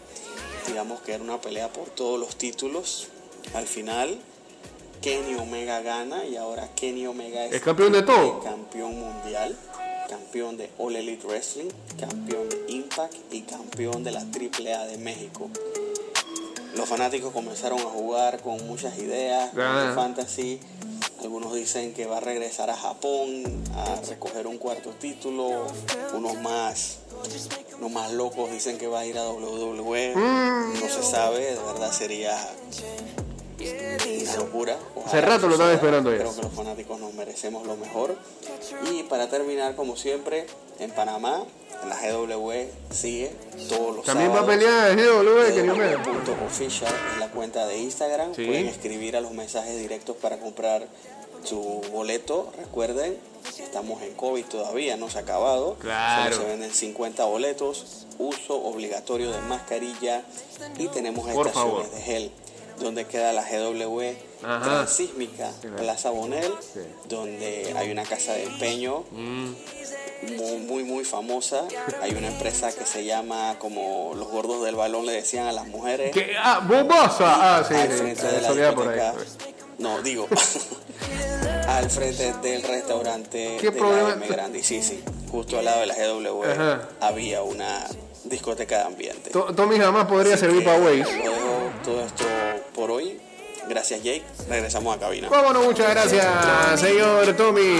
Digamos 0.67 1.03
que 1.03 1.13
era 1.13 1.23
una 1.23 1.41
pelea 1.41 1.69
por 1.73 1.89
todos 1.91 2.19
los 2.19 2.37
títulos. 2.37 3.09
Al 3.55 3.67
final, 3.67 4.19
Kenny 5.03 5.35
Omega 5.35 5.83
gana 5.83 6.25
y 6.25 6.37
ahora 6.37 6.69
Kenny 6.75 7.07
Omega 7.07 7.45
es, 7.47 7.53
¿Es 7.55 7.61
campeón 7.63 7.93
de 7.93 8.03
todo? 8.03 8.41
campeón 8.41 8.99
mundial, 8.99 9.57
campeón 10.17 10.59
de 10.59 10.69
All 10.79 10.95
Elite 10.95 11.27
Wrestling, 11.27 11.69
campeón 11.99 12.47
de 12.51 12.65
Impact 12.69 13.15
y 13.31 13.41
campeón 13.43 14.05
de 14.05 14.11
la 14.13 14.21
AAA 14.21 14.87
de 14.87 14.99
México. 14.99 15.49
Los 16.77 16.87
fanáticos 16.87 17.33
comenzaron 17.33 17.79
a 17.81 17.85
jugar 17.85 18.41
con 18.43 18.67
muchas 18.67 18.99
ideas 18.99 19.51
Ah. 19.57 19.87
de 19.89 19.95
fantasy. 19.95 20.61
Algunos 21.23 21.55
dicen 21.55 21.95
que 21.95 22.05
va 22.07 22.19
a 22.19 22.21
regresar 22.21 22.69
a 22.69 22.77
Japón 22.77 23.43
a 23.75 24.01
recoger 24.09 24.47
un 24.47 24.59
cuarto 24.59 24.91
título. 24.91 25.67
Unos 26.15 26.35
más, 26.43 26.99
unos 27.79 27.91
más 27.91 28.13
locos 28.13 28.51
dicen 28.51 28.77
que 28.77 28.89
va 28.89 29.01
a 29.01 29.07
ir 29.07 29.17
a 29.17 29.27
WWE. 29.31 30.15
Mm. 30.15 30.75
No 30.81 30.89
se 30.89 31.03
sabe, 31.03 31.39
de 31.55 31.63
verdad 31.63 31.91
sería 31.93 32.37
una 34.25 34.37
locura. 34.37 34.77
Ojalá 34.95 35.07
Hace 35.09 35.21
rato 35.21 35.47
lo 35.47 35.53
estaba 35.55 35.73
esperando. 35.73 36.11
Creo 36.11 36.35
que 36.35 36.43
los 36.43 36.53
fanáticos 36.53 37.01
nos 37.01 37.15
merecemos 37.15 37.67
lo 37.67 37.77
mejor. 37.77 38.15
Y 38.91 39.03
para 39.05 39.29
terminar, 39.29 39.75
como 39.77 39.97
siempre, 39.97 40.47
en 40.79 40.91
Panamá, 40.91 41.43
en 41.83 41.89
la 41.89 41.97
GW 41.97 42.53
sigue 42.91 43.33
todos 43.69 43.97
los 43.97 44.05
También 44.05 44.31
va 44.31 44.35
a 44.35 44.39
sábados. 44.41 44.57
pelear 44.57 44.91
el 44.91 44.97
GW, 44.97 45.55
Kenny 45.55 45.69
Omega. 45.71 46.03
Punto 46.03 46.37
official 46.47 46.93
en 47.15 47.21
la 47.21 47.29
cuenta 47.31 47.67
de 47.67 47.79
Instagram. 47.79 48.35
Sí. 48.35 48.45
Pueden 48.47 48.67
escribir 48.69 49.17
a 49.17 49.21
los 49.21 49.33
mensajes 49.33 49.77
directos 49.79 50.17
para 50.17 50.39
comprar 50.39 50.87
su 51.45 51.81
boleto. 51.91 52.53
Recuerden, 52.57 53.17
estamos 53.59 54.01
en 54.03 54.15
COVID 54.15 54.45
todavía, 54.45 54.97
no 54.97 55.11
se 55.11 55.19
ha 55.19 55.23
acabado. 55.23 55.75
Claro. 55.81 56.35
Solo 56.37 56.45
se 56.47 56.51
venden 56.53 56.71
50 56.73 57.25
boletos. 57.25 58.07
Uso 58.19 58.55
obligatorio 58.63 59.33
de 59.33 59.41
mascarilla 59.41 60.23
y 60.79 60.87
tenemos 60.89 61.25
Por 61.29 61.47
estaciones 61.49 61.53
favor. 61.55 61.91
de 61.91 62.01
gel. 62.03 62.31
Donde 62.83 63.07
queda 63.07 63.33
la 63.33 63.43
GW 63.43 64.01
Ajá. 64.43 64.61
Transísmica, 64.65 65.51
Plaza 65.77 66.11
Bonel, 66.11 66.53
donde 67.09 67.73
hay 67.77 67.91
una 67.91 68.03
casa 68.03 68.33
de 68.33 68.45
empeño 68.45 69.05
Mm. 69.11 69.53
muy, 70.37 70.57
muy, 70.59 70.85
muy 70.85 71.05
famosa. 71.05 71.65
Hay 72.01 72.13
una 72.15 72.29
empresa 72.29 72.73
que 72.73 72.85
se 72.85 73.05
llama, 73.05 73.57
como 73.59 74.13
los 74.17 74.29
gordos 74.29 74.65
del 74.65 74.75
balón 74.77 75.07
le 75.07 75.13
decían 75.13 75.47
a 75.47 75.53
las 75.53 75.67
mujeres. 75.69 76.11
¿Qué? 76.13 76.33
Ah, 76.41 76.61
bobosa. 76.67 77.59
Ah, 77.59 77.65
sí, 77.67 77.75
al 77.75 77.93
sí. 77.93 78.03
de 78.05 78.41
la 78.61 78.75
por 78.75 78.89
ahí. 78.89 79.01
No, 79.79 80.01
digo, 80.03 80.29
al 81.69 81.91
frente 81.91 82.33
del 82.43 82.63
restaurante 82.63 83.57
¿Qué 83.61 83.71
de 83.71 83.79
problema? 83.79 84.09
la 84.11 84.15
M 84.15 84.27
Grande. 84.29 84.63
Sí, 84.63 84.83
sí, 84.83 85.03
justo 85.31 85.59
al 85.59 85.65
lado 85.65 85.81
de 85.81 85.87
la 85.87 85.95
GW 85.95 86.43
Ajá. 86.53 86.89
había 87.01 87.43
una 87.43 87.87
discoteca 88.25 88.79
de 88.79 88.85
ambiente. 88.85 89.31
To- 89.31 89.53
Tommy 89.55 89.79
jamás 89.79 90.07
podría 90.07 90.35
Así 90.35 90.45
servir 90.47 90.65
para 90.65 90.79
Waze. 90.79 91.05
todo 91.85 92.05
esto 92.05 92.25
por 92.75 92.91
hoy. 92.91 93.21
Gracias, 93.69 94.03
Jake. 94.03 94.25
Regresamos 94.49 94.97
a 94.97 94.99
cabina. 94.99 95.29
Vámonos, 95.29 95.65
muchas 95.65 95.91
gracias, 95.91 96.81
señor 96.81 97.33
Tommy. 97.37 97.79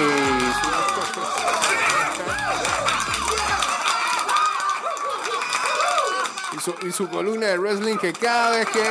Y 6.53 6.61
su, 6.61 6.75
y 6.87 6.93
su 6.93 7.09
columna 7.09 7.47
de 7.47 7.59
wrestling 7.59 7.97
que 7.97 8.13
cada 8.13 8.51
vez 8.51 8.69
que 8.69 8.83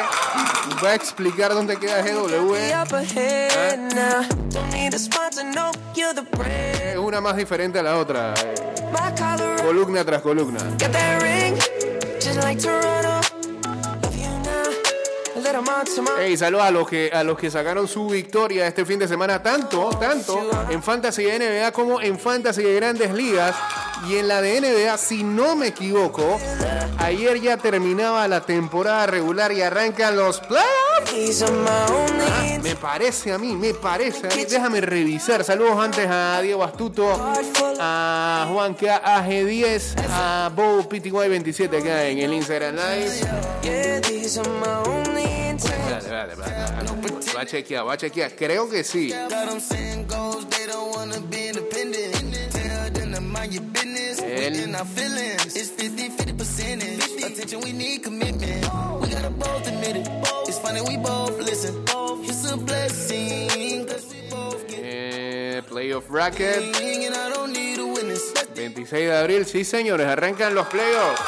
va 0.84 0.90
a 0.90 0.96
explicar 0.96 1.54
dónde 1.54 1.78
queda 1.78 2.02
GW 2.02 2.56
brand. 6.32 6.76
es 6.92 6.98
una 6.98 7.22
más 7.22 7.38
diferente 7.38 7.80
a 7.80 7.84
la 7.84 7.98
otra, 7.98 8.34
eh, 8.34 8.56
columna 9.64 10.04
tras 10.04 10.22
columna. 10.22 10.60
Hey, 16.18 16.38
saludos 16.38 16.66
a 16.66 16.72
los 16.72 16.88
que 16.88 17.12
a 17.14 17.24
los 17.24 17.38
que 17.38 17.52
sacaron 17.52 17.88
su 17.88 18.08
victoria 18.08 18.68
este 18.68 18.86
fin 18.86 19.00
de 19.00 19.08
semana, 19.08 19.44
tanto, 19.44 19.90
tanto 20.00 20.50
en 20.70 20.82
Fantasy 20.82 21.26
NBA 21.26 21.72
como 21.74 22.00
en 22.00 22.18
Fantasy 22.18 22.64
de 22.64 22.76
Grandes 22.76 23.14
Ligas. 23.14 23.56
Y 24.08 24.18
en 24.18 24.28
la 24.28 24.42
de 24.42 24.60
NBA, 24.62 24.98
si 24.98 25.24
no 25.24 25.56
me 25.56 25.68
equivoco, 25.68 26.40
ayer 26.98 27.40
ya 27.40 27.58
terminaba 27.58 28.28
la 28.28 28.42
temporada 28.42 29.06
regular 29.06 29.52
y 29.52 29.62
arrancan 29.62 30.16
los 30.16 30.40
playoffs. 30.40 31.12
Only 31.44 32.60
Me 32.64 32.76
parece 32.76 33.32
a 33.32 33.38
mí, 33.38 33.56
me 33.56 33.74
parece 33.74 34.28
a 34.28 34.36
mí. 34.36 34.46
Déjame 34.46 34.82
revisar. 34.82 35.44
Saludos 35.44 35.78
antes 35.80 36.08
a 36.10 36.40
Diego 36.42 36.64
Astuto, 36.64 37.12
a 37.80 38.48
Juan 38.52 38.74
K. 38.74 39.02
AG10, 39.04 39.96
a 40.10 40.52
Bo 40.56 40.82
PTY27 40.90 41.80
acá 41.82 42.06
en 42.06 42.20
el 42.20 42.34
Instagram 42.34 42.76
Live. 42.76 43.22
Espérate, 45.64 46.06
espérate, 46.06 46.34
espérate. 46.34 47.36
Va 47.36 47.42
a 47.42 47.46
chequear, 47.46 47.88
va 47.88 47.94
a 47.94 47.98
chequear. 47.98 48.36
Creo 48.36 48.70
que 48.70 48.84
sí. 48.84 49.14
Mind 53.52 53.54
your 53.54 53.64
business. 53.74 54.20
El- 54.20 54.52
Within 54.52 54.76
our 54.76 54.86
feelings, 54.86 55.56
it's 55.56 55.70
50 55.70 56.10
50 56.10 56.34
percentage. 56.34 57.24
Attention, 57.24 57.60
we 57.62 57.72
need 57.74 58.04
commitment. 58.04 58.64
We 59.02 59.10
gotta 59.10 59.30
both 59.30 59.68
admit 59.68 59.96
it. 59.98 60.08
It's 60.48 60.60
funny, 60.60 60.82
we 60.82 60.98
both 60.98 61.38
listen. 61.40 61.84
It's 62.24 62.52
a 62.52 62.58
blessing. 62.58 63.86
'cause 63.88 64.06
we 64.14 64.30
both 64.30 64.68
get 64.68 64.80
Eh, 64.84 65.62
playoff 65.70 66.08
bracket. 66.08 66.58
and 66.82 67.16
I 67.16 67.30
don't 67.34 67.52
need 67.52 67.80
a 67.80 67.86
witness. 67.86 68.22
26 68.54 69.10
de 69.10 69.18
abril, 69.18 69.46
sí 69.46 69.64
señores, 69.64 70.08
arrancan 70.08 70.54
los 70.56 70.68
playoffs. 70.68 71.20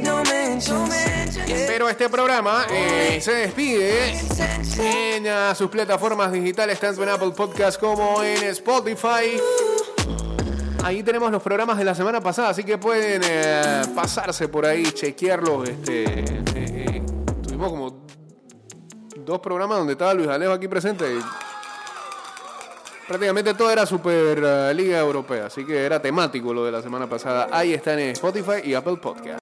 No 0.00 0.22
mentions. 0.24 1.36
Yeah. 1.46 1.66
Pero 1.66 1.88
este 1.88 2.08
programa 2.08 2.66
eh, 2.70 3.18
se 3.20 3.32
despide 3.32 4.18
en 4.78 5.54
sus 5.54 5.70
plataformas 5.70 6.32
digitales, 6.32 6.78
tanto 6.78 7.02
en 7.02 7.08
Apple 7.08 7.32
Podcast 7.34 7.80
como 7.80 8.22
en 8.22 8.42
Spotify. 8.44 9.40
Ahí 10.84 11.02
tenemos 11.02 11.32
los 11.32 11.42
programas 11.42 11.78
de 11.78 11.84
la 11.84 11.94
semana 11.94 12.20
pasada, 12.20 12.50
así 12.50 12.62
que 12.62 12.78
pueden 12.78 13.22
eh, 13.24 13.82
pasarse 13.94 14.48
por 14.48 14.66
ahí, 14.66 14.84
chequearlos. 14.92 15.68
Este, 15.68 16.24
dos 19.26 19.40
programas 19.40 19.78
donde 19.78 19.92
estaba 19.94 20.14
Luis 20.14 20.28
Alejo 20.28 20.52
aquí 20.52 20.68
presente. 20.68 21.04
y 21.12 21.18
prácticamente 23.08 23.52
todo 23.54 23.70
era 23.70 23.84
Super 23.84 24.40
eh, 24.42 24.72
Liga 24.74 24.98
Europea, 25.00 25.46
así 25.46 25.64
que 25.66 25.84
era 25.84 26.00
temático 26.00 26.54
lo 26.54 26.64
de 26.64 26.72
la 26.72 26.80
semana 26.80 27.08
pasada. 27.08 27.48
Ahí 27.50 27.74
están 27.74 27.98
en 27.98 28.10
Spotify 28.10 28.62
y 28.64 28.74
Apple 28.74 28.96
Podcast. 28.96 29.26